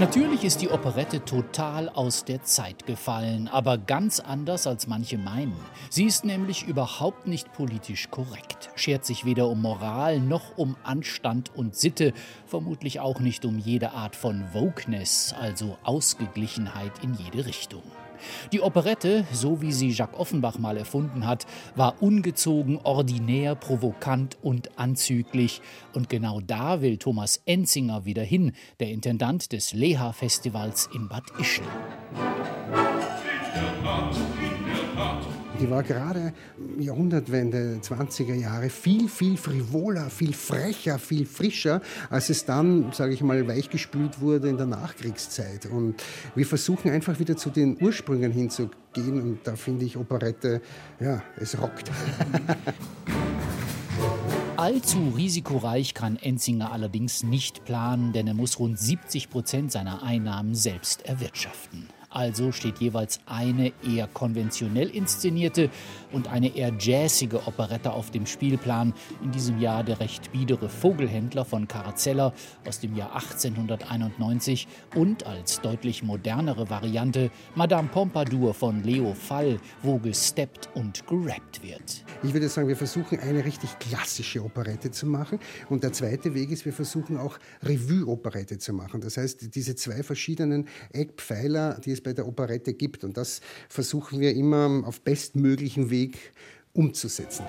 Natürlich 0.00 0.44
ist 0.44 0.62
die 0.62 0.70
Operette 0.70 1.26
total 1.26 1.90
aus 1.90 2.24
der 2.24 2.42
Zeit 2.42 2.86
gefallen, 2.86 3.48
aber 3.48 3.76
ganz 3.76 4.18
anders 4.18 4.66
als 4.66 4.86
manche 4.86 5.18
meinen. 5.18 5.54
Sie 5.90 6.04
ist 6.04 6.24
nämlich 6.24 6.66
überhaupt 6.66 7.26
nicht 7.26 7.52
politisch 7.52 8.10
korrekt, 8.10 8.70
schert 8.76 9.04
sich 9.04 9.26
weder 9.26 9.46
um 9.48 9.60
Moral 9.60 10.18
noch 10.18 10.56
um 10.56 10.74
Anstand 10.84 11.54
und 11.54 11.76
Sitte, 11.76 12.14
vermutlich 12.46 12.98
auch 12.98 13.20
nicht 13.20 13.44
um 13.44 13.58
jede 13.58 13.90
Art 13.90 14.16
von 14.16 14.42
Wokeness, 14.54 15.34
also 15.38 15.76
Ausgeglichenheit 15.82 16.92
in 17.04 17.12
jede 17.12 17.44
Richtung. 17.44 17.82
Die 18.52 18.60
Operette, 18.60 19.24
so 19.32 19.60
wie 19.62 19.72
sie 19.72 19.90
Jacques 19.90 20.18
Offenbach 20.18 20.58
mal 20.58 20.76
erfunden 20.76 21.26
hat, 21.26 21.46
war 21.74 22.02
ungezogen, 22.02 22.78
ordinär, 22.82 23.54
provokant 23.54 24.36
und 24.42 24.78
anzüglich. 24.78 25.62
Und 25.94 26.08
genau 26.08 26.40
da 26.40 26.80
will 26.80 26.96
Thomas 26.96 27.42
Enzinger 27.46 28.04
wieder 28.04 28.22
hin, 28.22 28.52
der 28.78 28.90
Intendant 28.90 29.52
des 29.52 29.72
Leha-Festivals 29.72 30.88
in 30.94 31.08
Bad 31.08 31.24
Ischl. 31.38 31.62
Die 35.60 35.68
war 35.68 35.82
gerade 35.82 36.32
Jahrhundertwende, 36.78 37.80
20er 37.82 38.34
Jahre, 38.34 38.70
viel, 38.70 39.10
viel 39.10 39.36
frivoler, 39.36 40.08
viel 40.08 40.32
frecher, 40.32 40.98
viel 40.98 41.26
frischer, 41.26 41.82
als 42.08 42.30
es 42.30 42.46
dann, 42.46 42.92
sage 42.92 43.12
ich 43.12 43.22
mal, 43.22 43.46
weichgespült 43.46 44.22
wurde 44.22 44.48
in 44.48 44.56
der 44.56 44.64
Nachkriegszeit. 44.64 45.66
Und 45.66 46.02
wir 46.34 46.46
versuchen 46.46 46.90
einfach 46.90 47.18
wieder 47.18 47.36
zu 47.36 47.50
den 47.50 47.76
Ursprüngen 47.78 48.32
hinzugehen 48.32 49.20
und 49.20 49.40
da 49.44 49.54
finde 49.54 49.84
ich 49.84 49.98
Operette, 49.98 50.62
ja, 50.98 51.22
es 51.36 51.60
rockt. 51.60 51.90
Allzu 54.56 55.12
risikoreich 55.14 55.92
kann 55.92 56.16
Enzinger 56.16 56.72
allerdings 56.72 57.22
nicht 57.22 57.66
planen, 57.66 58.14
denn 58.14 58.26
er 58.26 58.34
muss 58.34 58.58
rund 58.58 58.78
70 58.78 59.28
Prozent 59.28 59.72
seiner 59.72 60.02
Einnahmen 60.02 60.54
selbst 60.54 61.04
erwirtschaften. 61.06 61.88
Also 62.10 62.50
steht 62.50 62.78
jeweils 62.78 63.20
eine 63.26 63.72
eher 63.88 64.08
konventionell 64.08 64.90
inszenierte 64.90 65.70
und 66.10 66.28
eine 66.28 66.56
eher 66.56 66.72
jazzige 66.78 67.46
Operette 67.46 67.92
auf 67.92 68.10
dem 68.10 68.26
Spielplan. 68.26 68.92
In 69.22 69.30
diesem 69.30 69.60
Jahr 69.60 69.84
der 69.84 70.00
recht 70.00 70.32
biedere 70.32 70.68
Vogelhändler 70.68 71.44
von 71.44 71.68
Carazella 71.68 72.32
aus 72.66 72.80
dem 72.80 72.96
Jahr 72.96 73.14
1891 73.14 74.66
und 74.96 75.24
als 75.24 75.60
deutlich 75.60 76.02
modernere 76.02 76.68
Variante 76.68 77.30
Madame 77.54 77.88
Pompadour 77.88 78.54
von 78.54 78.82
Leo 78.82 79.14
Fall, 79.14 79.60
wo 79.82 79.98
gesteppt 79.98 80.68
und 80.74 81.06
gerappt 81.06 81.62
wird. 81.62 82.04
Ich 82.24 82.34
würde 82.34 82.48
sagen, 82.48 82.66
wir 82.66 82.76
versuchen 82.76 83.20
eine 83.20 83.44
richtig 83.44 83.78
klassische 83.78 84.42
Operette 84.44 84.90
zu 84.90 85.06
machen 85.06 85.38
und 85.68 85.84
der 85.84 85.92
zweite 85.92 86.34
Weg 86.34 86.50
ist, 86.50 86.64
wir 86.64 86.72
versuchen 86.72 87.16
auch 87.16 87.38
Revue-Operette 87.62 88.58
zu 88.58 88.72
machen. 88.72 89.00
Das 89.00 89.16
heißt, 89.16 89.54
diese 89.54 89.76
zwei 89.76 90.02
verschiedenen 90.02 90.66
Eckpfeiler, 90.92 91.78
die 91.78 91.92
es 91.92 91.99
es 92.00 92.02
bei 92.02 92.12
der 92.12 92.26
Operette 92.26 92.74
gibt. 92.74 93.04
Und 93.04 93.16
das 93.16 93.40
versuchen 93.68 94.20
wir 94.20 94.34
immer 94.34 94.82
auf 94.86 95.00
bestmöglichen 95.02 95.90
Weg 95.90 96.32
umzusetzen. 96.72 97.44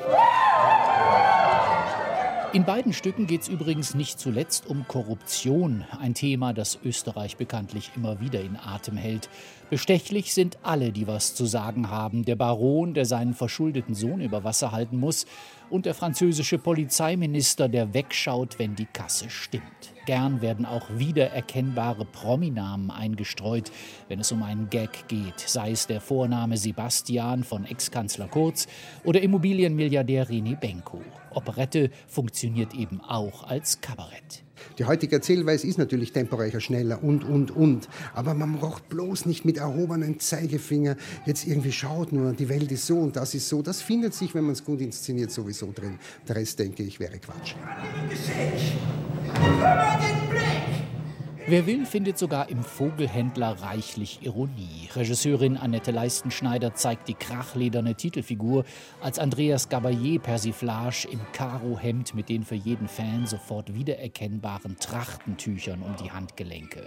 In 2.54 2.66
beiden 2.66 2.92
Stücken 2.92 3.28
geht 3.28 3.44
es 3.44 3.48
übrigens 3.48 3.96
nicht 3.96 4.20
zuletzt 4.20 4.68
um 4.68 4.86
Korruption, 4.86 5.86
ein 5.98 6.14
Thema, 6.14 6.52
das 6.52 6.78
Österreich 6.84 7.38
bekanntlich 7.38 7.92
immer 7.96 8.20
wieder 8.20 8.42
in 8.42 8.58
Atem 8.58 8.98
hält. 8.98 9.30
Bestechlich 9.70 10.34
sind 10.34 10.58
alle, 10.62 10.92
die 10.92 11.08
was 11.08 11.34
zu 11.34 11.46
sagen 11.46 11.90
haben. 11.90 12.26
Der 12.26 12.36
Baron, 12.36 12.94
der 12.94 13.06
seinen 13.06 13.36
verschuldeten 13.36 13.96
Sohn 13.96 14.20
über 14.20 14.44
Wasser 14.44 14.74
halten 14.74 14.98
muss, 14.98 15.26
und 15.70 15.86
der 15.86 15.94
französische 15.94 16.58
Polizeiminister, 16.58 17.70
der 17.70 17.94
wegschaut, 17.94 18.60
wenn 18.60 18.76
die 18.76 18.88
Kasse 18.88 19.30
stimmt. 19.30 19.94
Gern 20.06 20.42
werden 20.42 20.66
auch 20.66 20.88
wiedererkennbare 20.90 22.06
Prominamen 22.06 22.90
eingestreut, 22.90 23.72
wenn 24.08 24.20
es 24.20 24.32
um 24.32 24.44
einen 24.44 24.70
Gag 24.70 25.08
geht, 25.08 25.40
sei 25.40 25.72
es 25.72 25.88
der 25.88 26.02
Vorname 26.02 26.58
Sebastian 26.58 27.44
von 27.44 27.66
Ex-Kanzler 27.66 28.28
Kurz 28.28 28.68
oder 29.04 29.22
Immobilienmilliardär 29.22 30.28
René 30.28 30.60
Benko. 30.60 31.02
Operette 31.30 31.92
funktioniert 32.08 32.74
eben 32.74 33.02
auch 33.02 33.44
als 33.44 33.82
Kabarett. 33.82 34.44
Die 34.78 34.86
heutige 34.86 35.15
Erzählweise 35.15 35.67
ist 35.67 35.78
natürlich 35.78 36.12
temporärer, 36.12 36.60
schneller 36.60 37.04
und, 37.04 37.24
und, 37.24 37.52
und. 37.52 37.88
Aber 38.13 38.34
man 38.34 38.58
braucht 38.58 38.89
bloß 38.89 39.26
nicht 39.26 39.45
mit 39.45 39.58
erhobenem 39.58 40.19
Zeigefinger 40.19 40.95
jetzt 41.26 41.47
irgendwie 41.47 41.71
schaut 41.71 42.12
nur, 42.12 42.34
die 42.34 42.50
Welt 42.50 42.71
ist 42.71 42.88
so 42.88 42.97
und 42.97 43.15
das 43.15 43.34
ist 43.34 43.47
so. 43.50 43.62
Das 43.62 43.82
findet 43.82 44.13
sich, 44.13 44.34
wenn 44.36 44.43
man 44.43 44.54
es 44.54 44.63
gut 44.63 44.82
inszeniert, 44.82 45.32
sowieso 45.32 45.71
drin. 45.71 46.00
Der 46.28 46.36
Rest, 46.36 46.60
denke 46.60 46.84
ich, 46.84 47.00
wäre 47.00 47.19
Quatsch. 47.19 47.56
Blick! 50.30 50.90
Wer 51.47 51.65
will, 51.65 51.88
findet 51.88 52.19
sogar 52.19 52.49
im 52.49 52.63
Vogelhändler 52.63 53.63
reichlich 53.63 54.19
Ironie. 54.21 54.88
Regisseurin 54.95 55.58
Annette 55.58 55.89
Leistenschneider 55.89 56.75
zeigt 56.75 57.08
die 57.08 57.15
krachlederne 57.15 57.95
Titelfigur 57.95 58.63
als 59.01 59.17
Andreas 59.17 59.67
Gabayé 59.67 60.19
Persiflage 60.19 61.08
im 61.12 61.19
Karo-Hemd 61.34 62.13
mit 62.13 62.30
den 62.30 62.43
für 62.43 62.56
jeden 62.56 62.88
Fan 62.88 63.25
sofort 63.25 63.73
wiedererkennbaren 63.73 64.77
Trachtentüchern 64.77 65.82
um 65.82 65.95
die 65.95 66.12
Handgelenke. 66.12 66.84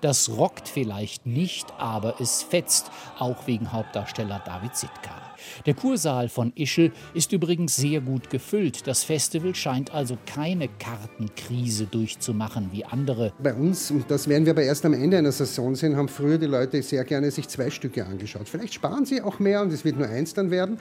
Das 0.00 0.30
rockt 0.36 0.68
vielleicht 0.68 1.24
nicht, 1.24 1.72
aber 1.78 2.20
es 2.20 2.42
fetzt, 2.42 2.90
auch 3.20 3.46
wegen 3.46 3.70
Hauptdarsteller 3.70 4.42
David 4.44 4.76
Sitka. 4.76 5.31
Der 5.66 5.74
Kursaal 5.74 6.28
von 6.28 6.52
Ischl 6.54 6.92
ist 7.14 7.32
übrigens 7.32 7.76
sehr 7.76 8.00
gut 8.00 8.30
gefüllt. 8.30 8.86
Das 8.86 9.04
Festival 9.04 9.54
scheint 9.54 9.92
also 9.94 10.16
keine 10.26 10.68
Kartenkrise 10.68 11.86
durchzumachen 11.86 12.70
wie 12.72 12.84
andere. 12.84 13.32
Bei 13.42 13.54
uns 13.54 13.90
und 13.90 14.10
das 14.10 14.28
werden 14.28 14.44
wir 14.44 14.52
aber 14.52 14.62
erst 14.62 14.84
am 14.84 14.94
Ende 14.94 15.18
einer 15.18 15.32
Saison 15.32 15.74
sehen, 15.74 15.96
haben 15.96 16.08
früher 16.08 16.38
die 16.38 16.46
Leute 16.46 16.82
sehr 16.82 17.04
gerne 17.04 17.30
sich 17.30 17.48
zwei 17.48 17.70
Stücke 17.70 18.04
angeschaut. 18.04 18.48
Vielleicht 18.48 18.74
sparen 18.74 19.04
sie 19.04 19.22
auch 19.22 19.38
mehr 19.38 19.62
und 19.62 19.72
es 19.72 19.84
wird 19.84 19.96
nur 19.96 20.08
eins 20.08 20.34
dann 20.34 20.50
werden. 20.50 20.78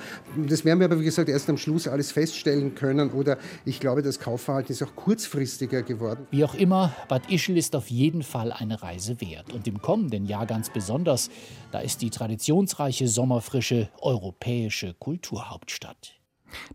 Das 0.47 0.65
werden 0.65 0.79
wir 0.79 0.85
aber, 0.85 0.99
wie 0.99 1.05
gesagt, 1.05 1.29
erst 1.29 1.49
am 1.49 1.57
Schluss 1.57 1.87
alles 1.87 2.11
feststellen 2.11 2.75
können. 2.75 3.11
Oder 3.11 3.37
ich 3.65 3.79
glaube, 3.79 4.01
das 4.01 4.19
Kaufverhalten 4.19 4.71
ist 4.71 4.83
auch 4.83 4.95
kurzfristiger 4.95 5.81
geworden. 5.83 6.27
Wie 6.31 6.43
auch 6.43 6.55
immer, 6.55 6.93
Bad 7.07 7.31
Ischl 7.31 7.57
ist 7.57 7.75
auf 7.75 7.89
jeden 7.89 8.23
Fall 8.23 8.51
eine 8.51 8.81
Reise 8.81 9.19
wert. 9.21 9.53
Und 9.53 9.67
im 9.67 9.81
kommenden 9.81 10.25
Jahr 10.25 10.45
ganz 10.45 10.69
besonders. 10.69 11.29
Da 11.71 11.79
ist 11.79 12.01
die 12.01 12.09
traditionsreiche 12.09 13.07
Sommerfrische 13.07 13.89
europäische 14.51 14.93
Kulturhauptstadt. 14.93 16.15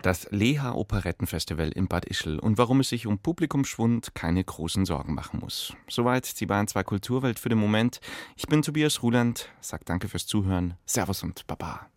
Das 0.01 0.27
Leha 0.31 0.73
Operettenfestival 0.73 1.69
in 1.69 1.87
Bad 1.87 2.07
Ischl 2.07 2.39
und 2.39 2.57
warum 2.57 2.81
es 2.81 2.89
sich 2.89 3.07
um 3.07 3.19
Publikumsschwund 3.19 4.15
keine 4.15 4.43
großen 4.43 4.87
Sorgen 4.87 5.13
machen 5.13 5.41
muss. 5.41 5.75
Soweit 5.87 6.41
die 6.41 6.47
Bayern 6.47 6.67
2 6.67 6.83
Kulturwelt 6.83 7.39
für 7.39 7.51
den 7.51 7.59
Moment. 7.59 8.01
Ich 8.37 8.47
bin 8.47 8.63
Tobias 8.63 9.03
Ruland, 9.03 9.51
sag 9.61 9.85
danke 9.85 10.09
fürs 10.09 10.27
Zuhören, 10.27 10.75
Servus 10.87 11.23
und 11.23 11.47
Baba. 11.47 11.91